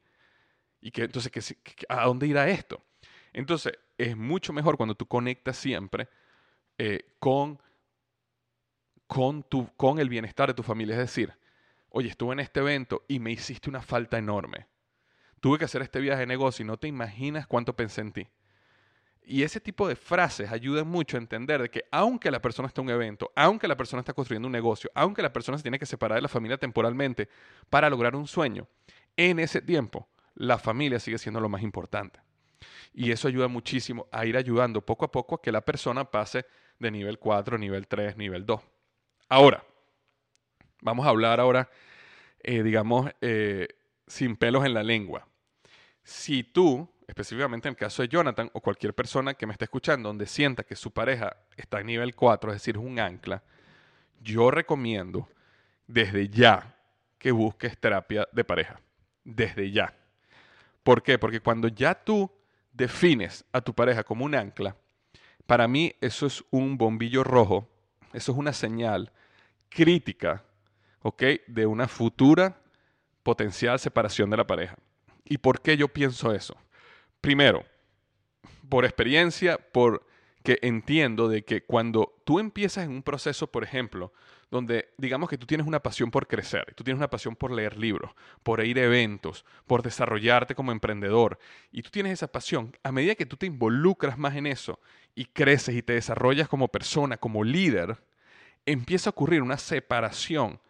Y 0.80 0.90
que 0.90 1.02
entonces, 1.02 1.54
¿a 1.90 2.06
dónde 2.06 2.26
irá 2.26 2.48
esto? 2.48 2.82
Entonces, 3.34 3.74
es 3.98 4.16
mucho 4.16 4.54
mejor 4.54 4.78
cuando 4.78 4.94
tú 4.94 5.04
conectas 5.04 5.58
siempre 5.58 6.08
eh, 6.78 7.14
con, 7.18 7.60
con, 9.08 9.42
tu, 9.42 9.74
con 9.76 9.98
el 9.98 10.08
bienestar 10.08 10.48
de 10.48 10.54
tu 10.54 10.62
familia. 10.62 10.94
Es 10.94 11.00
decir, 11.00 11.34
oye, 11.88 12.08
estuve 12.08 12.34
en 12.34 12.40
este 12.40 12.60
evento 12.60 13.04
y 13.08 13.18
me 13.18 13.32
hiciste 13.32 13.68
una 13.68 13.82
falta 13.82 14.18
enorme. 14.18 14.66
Tuve 15.40 15.58
que 15.58 15.64
hacer 15.64 15.82
este 15.82 15.98
viaje 15.98 16.20
de 16.20 16.26
negocio 16.26 16.62
y 16.62 16.66
no 16.66 16.76
te 16.76 16.86
imaginas 16.86 17.46
cuánto 17.46 17.74
pensé 17.74 18.02
en 18.02 18.12
ti. 18.12 18.28
Y 19.24 19.42
ese 19.42 19.60
tipo 19.60 19.86
de 19.88 19.96
frases 19.96 20.50
ayudan 20.50 20.88
mucho 20.88 21.16
a 21.16 21.20
entender 21.20 21.60
de 21.60 21.70
que 21.70 21.84
aunque 21.90 22.30
la 22.30 22.40
persona 22.40 22.68
está 22.68 22.80
en 22.80 22.86
un 22.86 22.94
evento, 22.94 23.30
aunque 23.34 23.68
la 23.68 23.76
persona 23.76 24.00
está 24.00 24.14
construyendo 24.14 24.46
un 24.46 24.52
negocio, 24.52 24.90
aunque 24.94 25.22
la 25.22 25.32
persona 25.32 25.58
se 25.58 25.62
tiene 25.62 25.78
que 25.78 25.86
separar 25.86 26.16
de 26.16 26.22
la 26.22 26.28
familia 26.28 26.56
temporalmente 26.56 27.28
para 27.68 27.90
lograr 27.90 28.16
un 28.16 28.26
sueño, 28.26 28.66
en 29.16 29.38
ese 29.38 29.60
tiempo 29.60 30.08
la 30.34 30.58
familia 30.58 30.98
sigue 30.98 31.18
siendo 31.18 31.40
lo 31.40 31.48
más 31.48 31.62
importante. 31.62 32.20
Y 32.94 33.10
eso 33.10 33.28
ayuda 33.28 33.48
muchísimo 33.48 34.06
a 34.10 34.24
ir 34.24 34.36
ayudando 34.36 34.84
poco 34.84 35.04
a 35.04 35.10
poco 35.10 35.36
a 35.36 35.42
que 35.42 35.52
la 35.52 35.60
persona 35.60 36.10
pase 36.10 36.46
de 36.78 36.90
nivel 36.90 37.18
4, 37.18 37.58
nivel 37.58 37.86
3, 37.86 38.16
nivel 38.16 38.46
2. 38.46 38.60
Ahora, 39.28 39.62
vamos 40.80 41.06
a 41.06 41.10
hablar 41.10 41.38
ahora, 41.38 41.68
eh, 42.42 42.62
digamos, 42.62 43.10
eh, 43.20 43.68
sin 44.06 44.36
pelos 44.36 44.64
en 44.64 44.72
la 44.72 44.82
lengua. 44.82 45.28
Si 46.02 46.42
tú, 46.42 46.88
específicamente 47.06 47.68
en 47.68 47.72
el 47.72 47.76
caso 47.76 48.00
de 48.00 48.08
Jonathan 48.08 48.50
o 48.54 48.60
cualquier 48.60 48.94
persona 48.94 49.34
que 49.34 49.46
me 49.46 49.52
esté 49.52 49.66
escuchando, 49.66 50.08
donde 50.08 50.26
sienta 50.26 50.62
que 50.62 50.76
su 50.76 50.92
pareja 50.92 51.36
está 51.56 51.80
en 51.80 51.88
nivel 51.88 52.14
4, 52.14 52.50
es 52.50 52.56
decir, 52.56 52.76
es 52.76 52.82
un 52.82 52.98
ancla, 52.98 53.42
yo 54.22 54.50
recomiendo 54.50 55.28
desde 55.86 56.28
ya 56.28 56.76
que 57.18 57.30
busques 57.30 57.76
terapia 57.78 58.26
de 58.32 58.44
pareja. 58.44 58.80
Desde 59.24 59.70
ya. 59.70 59.94
¿Por 60.82 61.02
qué? 61.02 61.18
Porque 61.18 61.40
cuando 61.40 61.68
ya 61.68 61.94
tú 61.94 62.30
defines 62.72 63.44
a 63.52 63.60
tu 63.60 63.74
pareja 63.74 64.04
como 64.04 64.24
un 64.24 64.34
ancla, 64.34 64.74
para 65.46 65.68
mí 65.68 65.94
eso 66.00 66.26
es 66.26 66.42
un 66.50 66.78
bombillo 66.78 67.24
rojo, 67.24 67.68
eso 68.12 68.32
es 68.32 68.38
una 68.38 68.52
señal 68.52 69.12
crítica, 69.68 70.44
¿ok? 71.02 71.22
De 71.46 71.66
una 71.66 71.88
futura 71.88 72.60
potencial 73.22 73.78
separación 73.78 74.30
de 74.30 74.36
la 74.36 74.46
pareja. 74.46 74.76
¿Y 75.24 75.38
por 75.38 75.60
qué 75.60 75.76
yo 75.76 75.88
pienso 75.88 76.32
eso? 76.32 76.56
Primero, 77.20 77.64
por 78.68 78.84
experiencia, 78.84 79.58
porque 79.72 80.58
entiendo 80.62 81.28
de 81.28 81.44
que 81.44 81.62
cuando 81.62 82.14
tú 82.24 82.38
empiezas 82.38 82.84
en 82.84 82.90
un 82.90 83.02
proceso, 83.02 83.46
por 83.46 83.64
ejemplo, 83.64 84.12
donde 84.50 84.88
digamos 84.96 85.28
que 85.28 85.38
tú 85.38 85.46
tienes 85.46 85.66
una 85.66 85.80
pasión 85.80 86.10
por 86.10 86.26
crecer, 86.26 86.72
tú 86.74 86.84
tienes 86.84 86.98
una 86.98 87.10
pasión 87.10 87.36
por 87.36 87.50
leer 87.50 87.76
libros, 87.76 88.12
por 88.42 88.64
ir 88.64 88.78
a 88.78 88.84
eventos, 88.84 89.44
por 89.66 89.82
desarrollarte 89.82 90.54
como 90.54 90.72
emprendedor, 90.72 91.38
y 91.70 91.82
tú 91.82 91.90
tienes 91.90 92.12
esa 92.12 92.28
pasión, 92.28 92.76
a 92.82 92.92
medida 92.92 93.14
que 93.14 93.26
tú 93.26 93.36
te 93.36 93.46
involucras 93.46 94.16
más 94.16 94.36
en 94.36 94.46
eso 94.46 94.80
y 95.14 95.26
creces 95.26 95.74
y 95.74 95.82
te 95.82 95.94
desarrollas 95.94 96.48
como 96.48 96.68
persona, 96.68 97.16
como 97.16 97.44
líder, 97.44 97.98
empieza 98.64 99.10
a 99.10 99.12
ocurrir 99.12 99.42
una 99.42 99.58
separación 99.58 100.60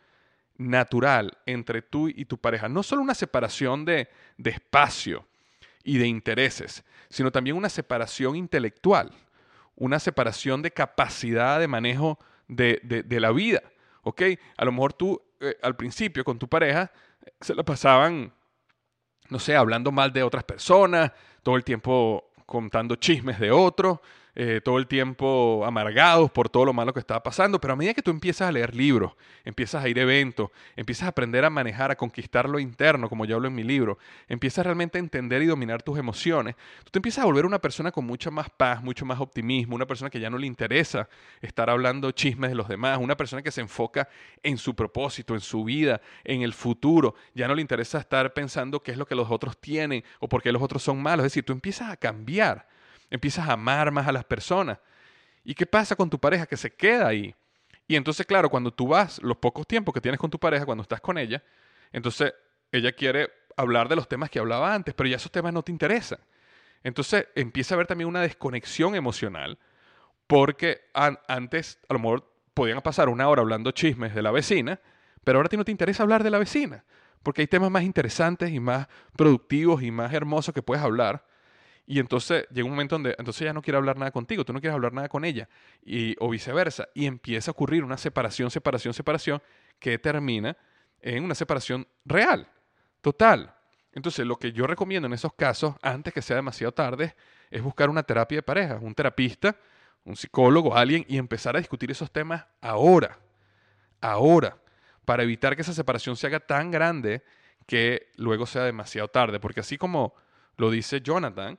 natural 0.59 1.39
entre 1.47 1.83
tú 1.83 2.09
y 2.09 2.25
tu 2.25 2.39
pareja. 2.39 2.69
No 2.69 2.83
solo 2.83 3.03
una 3.03 3.15
separación 3.15 3.85
de, 3.85 4.09
espacio 4.45 5.27
y 5.85 5.99
de 5.99 6.07
intereses, 6.07 6.85
sino 7.09 7.31
también 7.31 7.57
una 7.57 7.69
separación 7.69 8.37
intelectual, 8.37 9.13
una 9.77 10.01
separación 10.01 10.61
de 10.61 10.73
capacidad 10.73 11.61
de 11.61 11.69
manejo 11.69 12.19
de, 12.49 13.07
la 13.21 13.31
vida. 13.31 13.63
¿Ok? 14.03 14.23
A 14.57 14.65
lo 14.65 14.73
mejor 14.73 14.93
tú 14.95 15.21
eh, 15.41 15.57
al 15.63 15.77
principio 15.77 16.25
con 16.25 16.39
tu 16.39 16.49
pareja 16.49 16.91
se 17.41 17.55
la 17.55 17.63
pasaban, 17.63 18.33
no 19.29 19.39
sé, 19.39 19.55
hablando 19.55 19.93
mal 19.93 20.13
de 20.13 20.23
otras 20.23 20.45
personas, 20.45 21.13
todo 21.43 21.57
el 21.57 21.65
tiempo 21.65 22.33
contando 22.47 22.97
chismes 22.97 23.39
de 23.39 23.51
otros, 23.51 23.99
eh, 24.41 24.61
todo 24.63 24.79
el 24.79 24.87
tiempo 24.87 25.65
amargados 25.67 26.31
por 26.31 26.49
todo 26.49 26.65
lo 26.65 26.73
malo 26.73 26.95
que 26.95 27.01
estaba 27.01 27.21
pasando, 27.25 27.61
pero 27.61 27.73
a 27.73 27.77
medida 27.77 27.93
que 27.93 28.03
tú 28.03 28.13
empiezas 28.13 28.49
a 28.49 28.53
leer 28.53 28.73
libros, 28.73 29.15
empiezas 29.45 29.83
a 29.83 29.89
ir 29.89 29.99
a 29.99 30.03
eventos, 30.03 30.51
empiezas 30.77 31.07
a 31.07 31.09
aprender 31.09 31.45
a 31.45 31.51
manejar, 31.51 31.91
a 31.91 31.97
conquistar 31.97 32.49
lo 32.49 32.61
interno, 32.61 33.09
como 33.09 33.25
yo 33.25 33.35
hablo 33.35 33.49
en 33.49 33.57
mi 33.57 33.65
libro, 33.65 33.99
empiezas 34.29 34.65
realmente 34.65 34.97
a 34.97 35.01
entender 35.01 35.43
y 35.43 35.47
dominar 35.47 35.83
tus 35.83 35.99
emociones, 35.99 36.55
tú 36.85 36.93
te 36.93 37.01
empiezas 37.01 37.25
a 37.25 37.27
volver 37.27 37.47
una 37.47 37.59
persona 37.59 37.91
con 37.91 38.07
mucha 38.07 38.31
más 38.31 38.49
paz, 38.49 38.81
mucho 38.81 39.05
más 39.05 39.19
optimismo, 39.19 39.75
una 39.75 39.87
persona 39.87 40.09
que 40.09 40.21
ya 40.21 40.31
no 40.31 40.39
le 40.39 40.47
interesa 40.47 41.09
estar 41.41 41.69
hablando 41.69 42.13
chismes 42.13 42.51
de 42.51 42.55
los 42.55 42.69
demás, 42.69 43.01
una 43.01 43.17
persona 43.17 43.43
que 43.43 43.51
se 43.51 43.61
enfoca 43.61 44.09
en 44.45 44.57
su 44.57 44.77
propósito, 44.77 45.35
en 45.35 45.41
su 45.41 45.65
vida, 45.65 46.01
en 46.23 46.43
el 46.43 46.53
futuro, 46.53 47.17
ya 47.35 47.49
no 47.49 47.57
le 47.57 47.61
interesa 47.61 47.99
estar 47.99 48.33
pensando 48.35 48.85
qué 48.85 48.93
es 48.93 48.99
lo 48.99 49.07
que 49.07 49.17
los 49.17 49.33
otros 49.33 49.59
tienen 49.59 50.05
o 50.21 50.29
por 50.29 50.45
qué 50.45 50.53
los 50.53 50.63
otros 50.63 50.81
son 50.81 51.03
malos, 51.03 51.27
es 51.27 51.33
decir, 51.33 51.45
tú 51.45 51.53
empiezas 51.53 51.91
a 51.91 51.97
cambiar 51.97 52.78
empiezas 53.11 53.49
a 53.49 53.53
amar 53.53 53.91
más 53.91 54.07
a 54.07 54.13
las 54.13 54.25
personas. 54.25 54.79
¿Y 55.45 55.55
qué 55.55 55.67
pasa 55.67 55.97
con 55.97 56.11
tu 56.11 56.19
pareja 56.19 56.47
que 56.47 56.57
se 56.57 56.71
queda 56.71 57.09
ahí? 57.09 57.35
Y 57.87 57.97
entonces, 57.97 58.27
claro, 58.27 58.51
cuando 58.51 58.71
tú 58.71 58.89
vas, 58.89 59.21
los 59.23 59.39
pocos 59.39 59.67
tiempos 59.67 59.95
que 59.95 60.01
tienes 60.01 60.21
con 60.21 60.31
tu 60.31 60.39
pareja, 60.39 60.67
cuando 60.67 60.83
estás 60.83 61.01
con 61.01 61.17
ella, 61.17 61.43
entonces 61.91 62.35
ella 62.71 62.93
quiere 62.93 63.31
hablar 63.57 63.89
de 63.89 63.97
los 63.97 64.09
temas 64.09 64.31
que 64.31 64.39
hablaba 64.39 64.75
antes, 64.75 64.95
pero 64.95 65.09
ya 65.09 65.17
esos 65.17 65.33
temas 65.33 65.53
no 65.53 65.63
te 65.63 65.73
interesan. 65.73 66.19
Entonces 66.85 67.27
empieza 67.35 67.75
a 67.75 67.77
haber 67.77 67.87
también 67.87 68.09
una 68.09 68.21
desconexión 68.21 68.95
emocional, 68.95 69.59
porque 70.27 70.83
antes 70.93 71.79
a 71.89 71.95
lo 71.95 71.99
mejor 71.99 72.31
podían 72.53 72.81
pasar 72.83 73.09
una 73.09 73.29
hora 73.29 73.41
hablando 73.41 73.71
chismes 73.71 74.15
de 74.15 74.23
la 74.23 74.31
vecina, 74.31 74.81
pero 75.25 75.39
ahora 75.39 75.47
a 75.47 75.51
ti 75.51 75.57
no 75.57 75.65
te 75.65 75.73
interesa 75.73 76.03
hablar 76.03 76.23
de 76.23 76.31
la 76.31 76.39
vecina, 76.39 76.85
porque 77.23 77.41
hay 77.41 77.47
temas 77.47 77.71
más 77.71 77.83
interesantes 77.83 78.51
y 78.51 78.61
más 78.61 78.87
productivos 79.17 79.83
y 79.83 79.91
más 79.91 80.13
hermosos 80.13 80.55
que 80.55 80.63
puedes 80.63 80.85
hablar 80.85 81.25
y 81.91 82.01
entonces 82.01 82.47
llega 82.51 82.67
un 82.67 82.73
momento 82.73 82.97
donde 82.97 83.15
entonces 83.19 83.41
ella 83.41 83.55
no 83.55 83.63
quiere 83.63 83.79
hablar 83.79 83.97
nada 83.97 84.11
contigo, 84.11 84.45
tú 84.45 84.53
no 84.53 84.61
quieres 84.61 84.75
hablar 84.75 84.93
nada 84.93 85.09
con 85.09 85.25
ella, 85.25 85.49
y, 85.83 86.15
o 86.19 86.29
viceversa. 86.29 86.87
Y 86.93 87.07
empieza 87.07 87.51
a 87.51 87.53
ocurrir 87.53 87.83
una 87.83 87.97
separación, 87.97 88.51
separación, 88.51 88.93
separación, 88.93 89.43
que 89.79 89.99
termina 89.99 90.55
en 91.01 91.25
una 91.25 91.35
separación 91.35 91.89
real, 92.05 92.47
total. 93.01 93.55
Entonces, 93.95 94.27
lo 94.27 94.37
que 94.37 94.53
yo 94.53 94.67
recomiendo 94.67 95.07
en 95.07 95.15
esos 95.15 95.33
casos, 95.33 95.77
antes 95.81 96.13
que 96.13 96.21
sea 96.21 96.37
demasiado 96.37 96.73
tarde, 96.73 97.17
es 97.51 97.63
buscar 97.63 97.89
una 97.89 98.03
terapia 98.03 98.37
de 98.37 98.43
pareja, 98.43 98.79
un 98.83 98.95
terapista, 98.95 99.57
un 100.05 100.15
psicólogo, 100.15 100.77
alguien, 100.77 101.07
y 101.09 101.17
empezar 101.17 101.57
a 101.57 101.59
discutir 101.59 101.91
esos 101.91 102.11
temas 102.11 102.45
ahora, 102.61 103.19
ahora, 104.03 104.59
para 105.07 105.23
evitar 105.23 105.57
que 105.57 105.63
esa 105.63 105.73
separación 105.73 106.17
se 106.17 106.27
haga 106.27 106.41
tan 106.41 106.71
grande 106.71 107.23
que 107.67 108.11
luego 108.17 108.45
sea 108.45 108.65
demasiado 108.65 109.09
tarde. 109.09 109.41
Porque 109.41 109.61
así 109.61 109.79
como 109.79 110.13
lo 110.59 110.71
dice 110.71 111.01
Jonathan, 111.01 111.59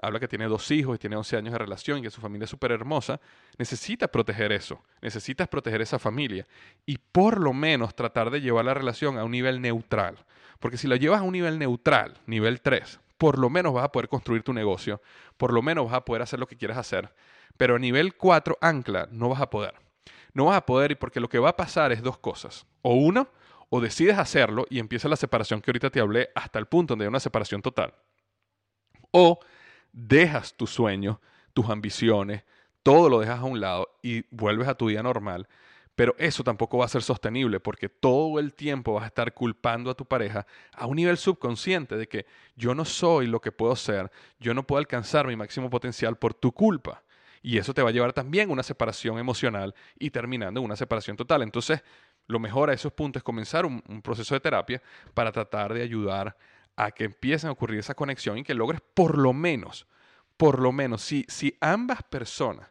habla 0.00 0.20
que 0.20 0.28
tiene 0.28 0.46
dos 0.46 0.70
hijos 0.70 0.96
y 0.96 0.98
tiene 0.98 1.16
11 1.16 1.36
años 1.36 1.52
de 1.52 1.58
relación 1.58 1.98
y 1.98 2.02
que 2.02 2.10
su 2.10 2.20
familia 2.20 2.44
es 2.44 2.50
súper 2.50 2.72
hermosa, 2.72 3.20
necesitas 3.58 4.08
proteger 4.10 4.52
eso, 4.52 4.82
necesitas 5.00 5.48
proteger 5.48 5.82
esa 5.82 5.98
familia 5.98 6.46
y 6.84 6.98
por 6.98 7.40
lo 7.40 7.52
menos 7.52 7.94
tratar 7.94 8.30
de 8.30 8.40
llevar 8.40 8.64
la 8.64 8.74
relación 8.74 9.18
a 9.18 9.24
un 9.24 9.30
nivel 9.30 9.60
neutral. 9.60 10.24
Porque 10.58 10.78
si 10.78 10.88
la 10.88 10.96
llevas 10.96 11.20
a 11.20 11.24
un 11.24 11.32
nivel 11.32 11.58
neutral, 11.58 12.18
nivel 12.26 12.60
3, 12.60 13.00
por 13.18 13.38
lo 13.38 13.50
menos 13.50 13.72
vas 13.72 13.84
a 13.84 13.92
poder 13.92 14.08
construir 14.08 14.42
tu 14.42 14.52
negocio, 14.52 15.00
por 15.36 15.52
lo 15.52 15.62
menos 15.62 15.86
vas 15.86 15.94
a 15.94 16.04
poder 16.04 16.22
hacer 16.22 16.38
lo 16.38 16.46
que 16.46 16.56
quieras 16.56 16.78
hacer, 16.78 17.14
pero 17.56 17.76
a 17.76 17.78
nivel 17.78 18.16
4, 18.16 18.58
ancla, 18.60 19.08
no 19.10 19.28
vas 19.28 19.40
a 19.40 19.50
poder. 19.50 19.74
No 20.32 20.46
vas 20.46 20.56
a 20.56 20.66
poder 20.66 20.98
porque 20.98 21.20
lo 21.20 21.28
que 21.28 21.38
va 21.38 21.50
a 21.50 21.56
pasar 21.56 21.92
es 21.92 22.02
dos 22.02 22.18
cosas. 22.18 22.66
O 22.82 22.94
uno, 22.94 23.28
o 23.70 23.80
decides 23.80 24.18
hacerlo 24.18 24.66
y 24.68 24.80
empieza 24.80 25.08
la 25.08 25.16
separación 25.16 25.60
que 25.60 25.70
ahorita 25.70 25.90
te 25.90 26.00
hablé 26.00 26.30
hasta 26.34 26.58
el 26.58 26.66
punto 26.66 26.92
donde 26.92 27.04
hay 27.04 27.08
una 27.08 27.20
separación 27.20 27.62
total. 27.62 27.94
O 29.12 29.38
dejas 29.94 30.54
tu 30.54 30.66
sueño, 30.66 31.20
tus 31.54 31.70
ambiciones, 31.70 32.42
todo 32.82 33.08
lo 33.08 33.20
dejas 33.20 33.40
a 33.40 33.44
un 33.44 33.60
lado 33.60 33.88
y 34.02 34.24
vuelves 34.30 34.68
a 34.68 34.74
tu 34.74 34.86
vida 34.86 35.02
normal. 35.02 35.48
Pero 35.94 36.16
eso 36.18 36.42
tampoco 36.42 36.78
va 36.78 36.86
a 36.86 36.88
ser 36.88 37.02
sostenible 37.02 37.60
porque 37.60 37.88
todo 37.88 38.40
el 38.40 38.52
tiempo 38.52 38.94
vas 38.94 39.04
a 39.04 39.06
estar 39.06 39.32
culpando 39.32 39.90
a 39.90 39.94
tu 39.94 40.04
pareja 40.04 40.44
a 40.72 40.86
un 40.86 40.96
nivel 40.96 41.16
subconsciente 41.16 41.96
de 41.96 42.08
que 42.08 42.26
yo 42.56 42.74
no 42.74 42.84
soy 42.84 43.28
lo 43.28 43.40
que 43.40 43.52
puedo 43.52 43.76
ser, 43.76 44.10
yo 44.40 44.54
no 44.54 44.66
puedo 44.66 44.80
alcanzar 44.80 45.28
mi 45.28 45.36
máximo 45.36 45.70
potencial 45.70 46.16
por 46.16 46.34
tu 46.34 46.50
culpa. 46.50 47.04
Y 47.42 47.58
eso 47.58 47.74
te 47.74 47.82
va 47.82 47.90
a 47.90 47.92
llevar 47.92 48.12
también 48.12 48.48
a 48.48 48.52
una 48.52 48.62
separación 48.62 49.18
emocional 49.18 49.74
y 49.98 50.10
terminando 50.10 50.58
en 50.60 50.66
una 50.66 50.76
separación 50.76 51.16
total. 51.16 51.42
Entonces, 51.42 51.84
lo 52.26 52.40
mejor 52.40 52.70
a 52.70 52.72
esos 52.72 52.92
puntos 52.92 53.20
es 53.20 53.24
comenzar 53.24 53.64
un, 53.64 53.82
un 53.86 54.02
proceso 54.02 54.34
de 54.34 54.40
terapia 54.40 54.82
para 55.12 55.30
tratar 55.30 55.72
de 55.72 55.82
ayudar 55.82 56.36
a 56.76 56.90
que 56.90 57.04
empiecen 57.04 57.48
a 57.48 57.52
ocurrir 57.52 57.78
esa 57.80 57.94
conexión 57.94 58.38
y 58.38 58.44
que 58.44 58.54
logres 58.54 58.80
por 58.94 59.18
lo 59.18 59.32
menos, 59.32 59.86
por 60.36 60.60
lo 60.60 60.72
menos, 60.72 61.02
si, 61.02 61.24
si 61.28 61.56
ambas 61.60 62.02
personas 62.02 62.70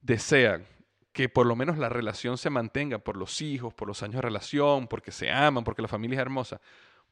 desean 0.00 0.66
que 1.12 1.28
por 1.28 1.46
lo 1.46 1.56
menos 1.56 1.78
la 1.78 1.88
relación 1.88 2.38
se 2.38 2.50
mantenga 2.50 2.98
por 2.98 3.16
los 3.16 3.40
hijos, 3.40 3.74
por 3.74 3.88
los 3.88 4.02
años 4.02 4.16
de 4.16 4.22
relación, 4.22 4.86
porque 4.86 5.10
se 5.10 5.30
aman, 5.30 5.64
porque 5.64 5.82
la 5.82 5.88
familia 5.88 6.16
es 6.16 6.20
hermosa, 6.20 6.60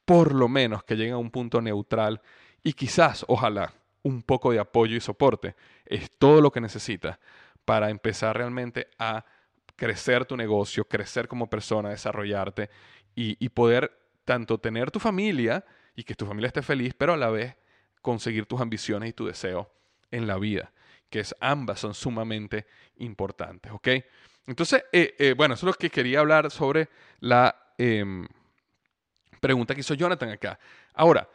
por 0.05 0.33
lo 0.33 0.49
menos 0.49 0.85
que 0.85 0.95
lleguen 0.95 1.15
a 1.15 1.19
un 1.19 1.31
punto 1.31 1.61
neutral 1.61 2.21
y 2.63 2.75
quizás, 2.75 3.25
ojalá, 3.29 3.73
un 4.03 4.23
poco 4.23 4.53
de 4.53 4.61
apoyo 4.61 4.97
y 4.97 5.01
soporte 5.01 5.57
es 5.85 6.11
todo 6.19 6.41
lo 6.41 6.53
que 6.53 6.61
necesitas 6.61 7.19
para 7.65 7.91
empezar 7.91 8.37
realmente 8.37 8.87
a 8.99 9.25
crecer 9.75 10.25
tu 10.25 10.37
negocio, 10.37 10.87
crecer 10.87 11.27
como 11.27 11.51
persona, 11.51 11.91
desarrollarte 11.91 12.71
y, 13.17 13.37
y 13.45 13.49
poder 13.49 13.99
tanto 14.25 14.59
tener 14.59 14.93
tu 14.93 15.01
familia, 15.01 15.65
y 15.97 16.05
que 16.05 16.15
tu 16.15 16.27
familia 16.27 16.49
esté 16.49 16.63
feliz, 16.63 16.95
pero 16.97 17.15
a 17.15 17.17
la 17.17 17.31
vez 17.31 17.57
conseguir 18.03 18.47
tus 18.47 18.61
ambiciones 18.61 19.11
y 19.11 19.13
tu 19.13 19.27
deseo 19.27 19.71
en 20.11 20.27
la 20.27 20.39
vida, 20.39 20.73
que 21.11 21.21
es 21.21 21.35
ambas 21.41 21.81
son 21.81 21.95
sumamente 21.95 22.67
importantes, 22.99 23.73
¿ok? 23.73 23.89
Entonces, 24.47 24.85
eh, 24.93 25.15
eh, 25.19 25.35
bueno, 25.37 25.55
eso 25.55 25.67
es 25.67 25.75
lo 25.75 25.79
que 25.79 25.91
quería 25.91 26.21
hablar 26.21 26.51
sobre 26.51 26.89
la 27.21 27.73
em, 27.79 28.29
pregunta 29.41 29.75
que 29.75 29.81
hizo 29.81 29.95
Jonathan 29.95 30.31
acá. 30.31 30.59
Ahora, 30.95 31.29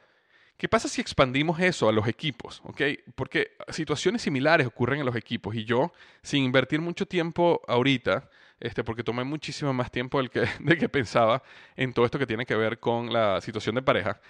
¿qué 0.58 0.70
pasa 0.70 0.88
si 0.88 1.02
expandimos 1.02 1.60
eso 1.60 1.90
a 1.90 1.92
los 1.92 2.08
equipos? 2.08 2.62
¿ok? 2.64 2.82
Porque 3.16 3.52
situaciones 3.70 4.22
similares 4.22 4.66
ocurren 4.66 5.02
en 5.02 5.06
los 5.06 5.16
equipos 5.16 5.56
y 5.56 5.66
yo, 5.66 5.92
sin 6.24 6.44
invertir 6.46 6.80
mucho 6.80 7.06
tiempo 7.06 7.62
ahorita, 7.68 8.30
este, 8.62 8.84
porque 8.84 9.04
tomé 9.04 9.24
muchísimo 9.24 9.74
más 9.74 9.92
tiempo 9.92 10.20
del 10.20 10.30
que, 10.30 10.46
del 10.60 10.78
que 10.78 10.88
pensaba 10.88 11.44
en 11.76 11.94
todo 11.94 12.06
esto 12.06 12.18
que 12.18 12.28
tiene 12.28 12.46
que 12.46 12.56
ver 12.56 12.80
con 12.80 13.12
la 13.12 13.42
situación 13.42 13.76
de 13.76 13.82
pareja, 13.82 14.22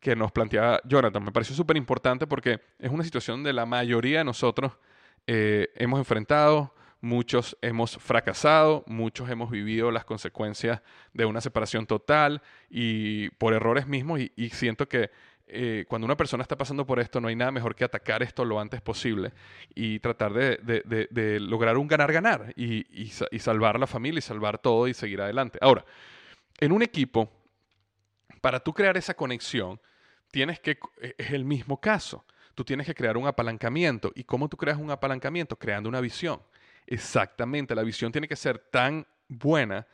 que 0.00 0.16
nos 0.16 0.32
plantea 0.32 0.80
Jonathan. 0.84 1.24
Me 1.24 1.32
pareció 1.32 1.54
súper 1.54 1.76
importante 1.76 2.26
porque 2.26 2.60
es 2.78 2.90
una 2.90 3.04
situación 3.04 3.42
de 3.42 3.52
la 3.52 3.66
mayoría 3.66 4.18
de 4.18 4.24
nosotros 4.24 4.72
eh, 5.26 5.68
hemos 5.74 5.98
enfrentado, 5.98 6.74
muchos 7.00 7.56
hemos 7.60 7.98
fracasado, 7.98 8.82
muchos 8.86 9.28
hemos 9.28 9.50
vivido 9.50 9.90
las 9.90 10.06
consecuencias 10.06 10.80
de 11.12 11.26
una 11.26 11.42
separación 11.42 11.86
total 11.86 12.40
y 12.70 13.28
por 13.30 13.52
errores 13.52 13.86
mismos 13.86 14.20
y, 14.20 14.50
siento 14.50 14.88
que 14.88 15.10
eh, 15.46 15.84
cuando 15.86 16.06
una 16.06 16.16
persona 16.16 16.42
está 16.42 16.56
pasando 16.56 16.86
por 16.86 16.98
esto 16.98 17.20
no 17.20 17.28
hay 17.28 17.36
nada 17.36 17.50
mejor 17.50 17.74
que 17.74 17.84
atacar 17.84 18.22
esto 18.22 18.44
lo 18.44 18.58
antes 18.58 18.80
posible 18.80 19.32
y 19.74 19.98
tratar 20.00 20.32
de, 20.32 21.38
lograr 21.40 21.76
un 21.76 21.88
ganar-ganar 21.88 22.54
y 22.56 23.10
salvar 23.38 23.78
la 23.78 23.86
familia 23.86 24.18
y 24.18 24.22
salvar 24.22 24.58
todo 24.58 24.88
y 24.88 24.94
seguir 24.94 25.20
adelante. 25.20 25.58
Ahora, 25.60 25.84
en 26.58 26.72
un 26.72 26.82
equipo, 26.82 27.30
para 28.40 28.60
tú 28.60 28.72
crear 28.72 28.96
esa 28.96 29.12
conexión, 29.12 29.78
tienes 30.30 30.60
que, 30.60 30.78
e, 31.00 31.14
es 31.18 31.30
el 31.30 31.44
mismo 31.44 31.80
caso. 31.80 32.24
Tú 32.54 32.64
tienes 32.64 32.86
que 32.86 32.94
crear 32.94 33.16
un 33.16 33.26
apalancamiento. 33.26 34.12
¿Y 34.14 34.24
cómo 34.24 34.48
tú 34.48 34.56
creas 34.56 34.78
un 34.78 34.90
apalancamiento? 34.90 35.56
Creando 35.56 35.88
una 35.88 36.00
visión. 36.00 36.40
Exactamente, 36.86 37.74
la 37.74 37.82
visión 37.82 38.10
tiene 38.10 38.26
que 38.26 38.34
ser 38.34 38.58
tan 38.58 39.06
buena, 39.28 39.86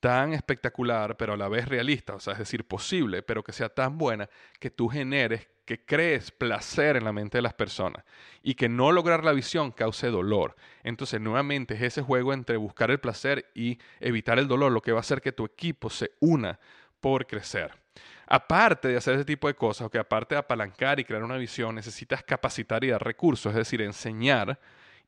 tan 0.00 0.32
espectacular, 0.32 1.16
pero 1.16 1.34
a 1.34 1.36
la 1.36 1.48
vez 1.48 1.68
realista, 1.68 2.16
o 2.16 2.20
sea, 2.20 2.32
es 2.32 2.40
decir, 2.40 2.66
posible, 2.66 3.22
pero 3.22 3.44
que 3.44 3.52
sea 3.52 3.68
tan 3.68 3.96
buena 3.96 4.28
que 4.58 4.68
tú 4.68 4.88
generes, 4.88 5.48
que 5.64 5.84
crees 5.84 6.32
placer 6.32 6.96
en 6.96 7.04
la 7.04 7.12
mente 7.12 7.38
de 7.38 7.42
las 7.42 7.54
personas 7.54 8.04
y 8.42 8.54
que 8.54 8.68
no 8.68 8.90
lograr 8.90 9.24
la 9.24 9.32
visión 9.32 9.70
cause 9.70 10.08
dolor. 10.08 10.56
Entonces, 10.82 11.20
nuevamente 11.20 11.74
es 11.74 11.82
ese 11.82 12.02
juego 12.02 12.32
entre 12.32 12.56
buscar 12.56 12.90
el 12.90 12.98
placer 12.98 13.50
y 13.54 13.78
evitar 14.00 14.40
el 14.40 14.48
dolor 14.48 14.72
lo 14.72 14.82
que 14.82 14.90
va 14.90 14.98
a 14.98 15.02
hacer 15.02 15.20
que 15.20 15.30
tu 15.30 15.44
equipo 15.44 15.90
se 15.90 16.10
una 16.18 16.58
por 17.00 17.26
crecer. 17.28 17.81
Aparte 18.34 18.88
de 18.88 18.96
hacer 18.96 19.16
ese 19.16 19.26
tipo 19.26 19.46
de 19.46 19.52
cosas, 19.52 19.86
o 19.86 19.90
que 19.90 19.98
aparte 19.98 20.34
de 20.34 20.38
apalancar 20.38 20.98
y 20.98 21.04
crear 21.04 21.22
una 21.22 21.36
visión, 21.36 21.74
necesitas 21.74 22.22
capacitar 22.22 22.82
y 22.82 22.88
dar 22.88 23.04
recursos, 23.04 23.50
es 23.50 23.56
decir, 23.58 23.82
enseñar 23.82 24.58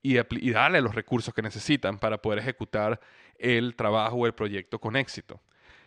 y, 0.02 0.18
darle 0.52 0.82
los 0.82 0.94
recursos 0.94 1.32
que 1.32 1.40
necesitan 1.40 1.98
para 1.98 2.20
poder 2.20 2.40
ejecutar 2.40 3.00
el 3.38 3.76
trabajo 3.76 4.16
o 4.16 4.26
el 4.26 4.34
proyecto 4.34 4.78
con 4.78 4.94
éxito. 4.94 5.40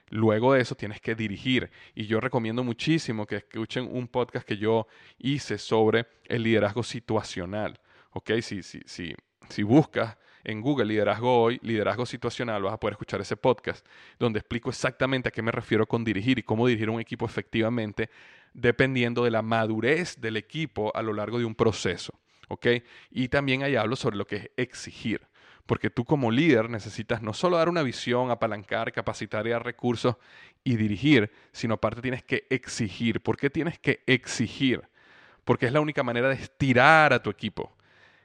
Luego 0.09 0.53
de 0.53 0.61
eso 0.61 0.73
tienes 0.73 0.99
que 0.99 1.13
dirigir. 1.13 1.69
Y 1.93 2.07
yo 2.07 2.19
recomiendo 2.19 2.63
muchísimo 2.63 3.27
que 3.27 3.35
escuchen 3.35 3.87
un 3.87 4.07
podcast 4.07 4.43
que 4.43 4.57
yo 4.57 4.87
hice 5.19 5.59
sobre 5.59 6.07
el 6.25 6.41
liderazgo 6.41 6.81
situacional. 6.81 7.79
¿Ok? 8.13 8.31
Si, 8.41 8.63
si, 8.63 8.81
si, 8.87 9.13
si 9.47 9.61
buscas 9.61 10.17
en 10.47 10.61
Google 10.61 10.85
Liderazgo 10.85 11.43
Hoy, 11.43 11.59
Liderazgo 11.61 12.05
Situacional, 12.05 12.63
vas 12.63 12.73
a 12.73 12.79
poder 12.79 12.93
escuchar 12.93 13.19
ese 13.19 13.35
podcast 13.35 13.85
donde 14.17 14.39
explico 14.39 14.69
exactamente 14.69 15.27
a 15.27 15.31
qué 15.31 15.41
me 15.41 15.51
refiero 15.51 15.85
con 15.85 16.05
dirigir 16.05 16.39
y 16.39 16.43
cómo 16.43 16.65
dirigir 16.65 16.89
un 16.89 17.01
equipo 17.01 17.25
efectivamente 17.25 18.09
dependiendo 18.53 19.25
de 19.25 19.31
la 19.31 19.41
madurez 19.41 20.19
del 20.19 20.37
equipo 20.37 20.95
a 20.95 21.01
lo 21.01 21.13
largo 21.13 21.37
de 21.37 21.45
un 21.45 21.53
proceso. 21.53 22.13
¿ok? 22.47 22.67
Y 23.11 23.27
también 23.27 23.61
ahí 23.61 23.75
hablo 23.75 23.97
sobre 23.97 24.15
lo 24.15 24.25
que 24.25 24.37
es 24.37 24.49
exigir. 24.55 25.21
Porque 25.65 25.89
tú 25.89 26.05
como 26.05 26.31
líder 26.31 26.69
necesitas 26.69 27.21
no 27.21 27.33
solo 27.33 27.57
dar 27.57 27.67
una 27.67 27.83
visión, 27.83 28.31
apalancar, 28.31 28.93
capacitar 28.93 29.45
y 29.47 29.49
dar 29.49 29.65
recursos 29.65 30.15
y 30.63 30.77
dirigir, 30.77 31.29
sino 31.51 31.73
aparte 31.73 32.01
tienes 32.01 32.23
que 32.23 32.47
exigir. 32.49 33.19
¿Por 33.19 33.35
qué 33.35 33.49
tienes 33.49 33.77
que 33.79 34.01
exigir? 34.07 34.81
Porque 35.43 35.65
es 35.65 35.73
la 35.73 35.81
única 35.81 36.03
manera 36.03 36.29
de 36.29 36.35
estirar 36.35 37.11
a 37.11 37.21
tu 37.21 37.29
equipo. 37.29 37.76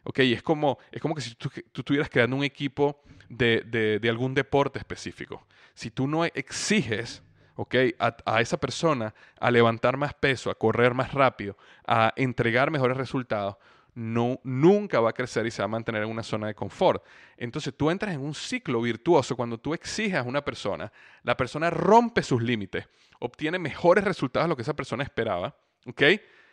¿Ok? 0.05 0.19
es 0.21 0.43
como, 0.43 0.79
es 0.91 1.01
como 1.01 1.15
que 1.15 1.21
si 1.21 1.35
tú, 1.35 1.51
estuvieras 1.75 2.09
creando 2.09 2.37
un 2.37 2.45
equipo 2.45 3.03
de, 3.29 4.01
algún 4.09 4.35
deporte 4.35 4.79
específico. 4.79 5.47
Si 5.75 5.91
tú 5.91 6.07
no 6.07 6.25
exiges, 6.25 7.23
¿ok? 7.57 7.75
A, 7.99 8.41
esa 8.41 8.59
persona 8.59 9.15
a 9.39 9.51
levantar 9.51 9.97
más 9.97 10.15
peso, 10.15 10.51
a 10.51 10.55
correr 10.55 10.95
más 10.95 11.13
rápido, 11.13 11.57
a 11.87 12.13
entregar 12.17 12.71
mejores 12.71 12.97
resultados, 12.97 13.57
no, 13.95 14.41
nunca 14.43 15.01
va 15.01 15.11
a 15.11 15.13
crecer 15.13 15.47
y 15.47 15.51
se 15.51 15.61
va 15.61 15.67
a 15.67 15.69
mantener 15.69 16.03
en 16.03 16.09
una 16.09 16.23
zona 16.23 16.47
de 16.47 16.55
confort. 16.55 17.05
Entonces 17.37 17.75
tú 17.77 17.91
entras 17.91 18.15
en 18.15 18.21
un 18.21 18.35
ciclo 18.35 18.81
virtuoso 18.81 19.37
cuando 19.37 19.59
tú 19.59 19.75
exiges 19.75 20.15
a 20.15 20.23
una 20.23 20.43
persona, 20.43 20.91
la 21.23 21.37
persona 21.37 21.69
rompe 21.69 22.23
sus 22.23 22.43
límites, 22.43 22.89
obtiene 23.19 23.59
mejores 23.59 24.05
resultados 24.05 24.47
de 24.47 24.49
lo 24.49 24.57
que 24.57 24.63
esa 24.63 24.75
persona 24.75 25.05
esperaba, 25.05 25.55
¿ok? 25.87 26.03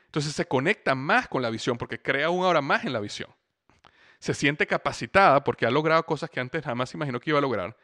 Entonces 0.06 0.34
se 0.34 0.46
conecta 0.46 0.96
más 0.96 1.30
con 1.30 1.42
la 1.42 1.50
visión 1.50 1.78
porque 1.78 2.02
crea 2.02 2.28
aún 2.28 2.44
ahora 2.44 2.62
más 2.62 2.84
en 2.84 2.92
la 2.92 3.00
visión 3.00 3.30
se 4.20 4.34
siente 4.34 4.68
capacitada 4.68 5.44
porque 5.44 5.66
ha 5.66 5.72
logrado 5.72 6.04
cosas 6.04 6.30
que 6.30 6.40
antes 6.40 6.64
jamás 6.64 6.94
imaginó 6.94 7.20
que 7.20 7.32
iba 7.32 7.40
a 7.40 7.42
lograr. 7.42 7.76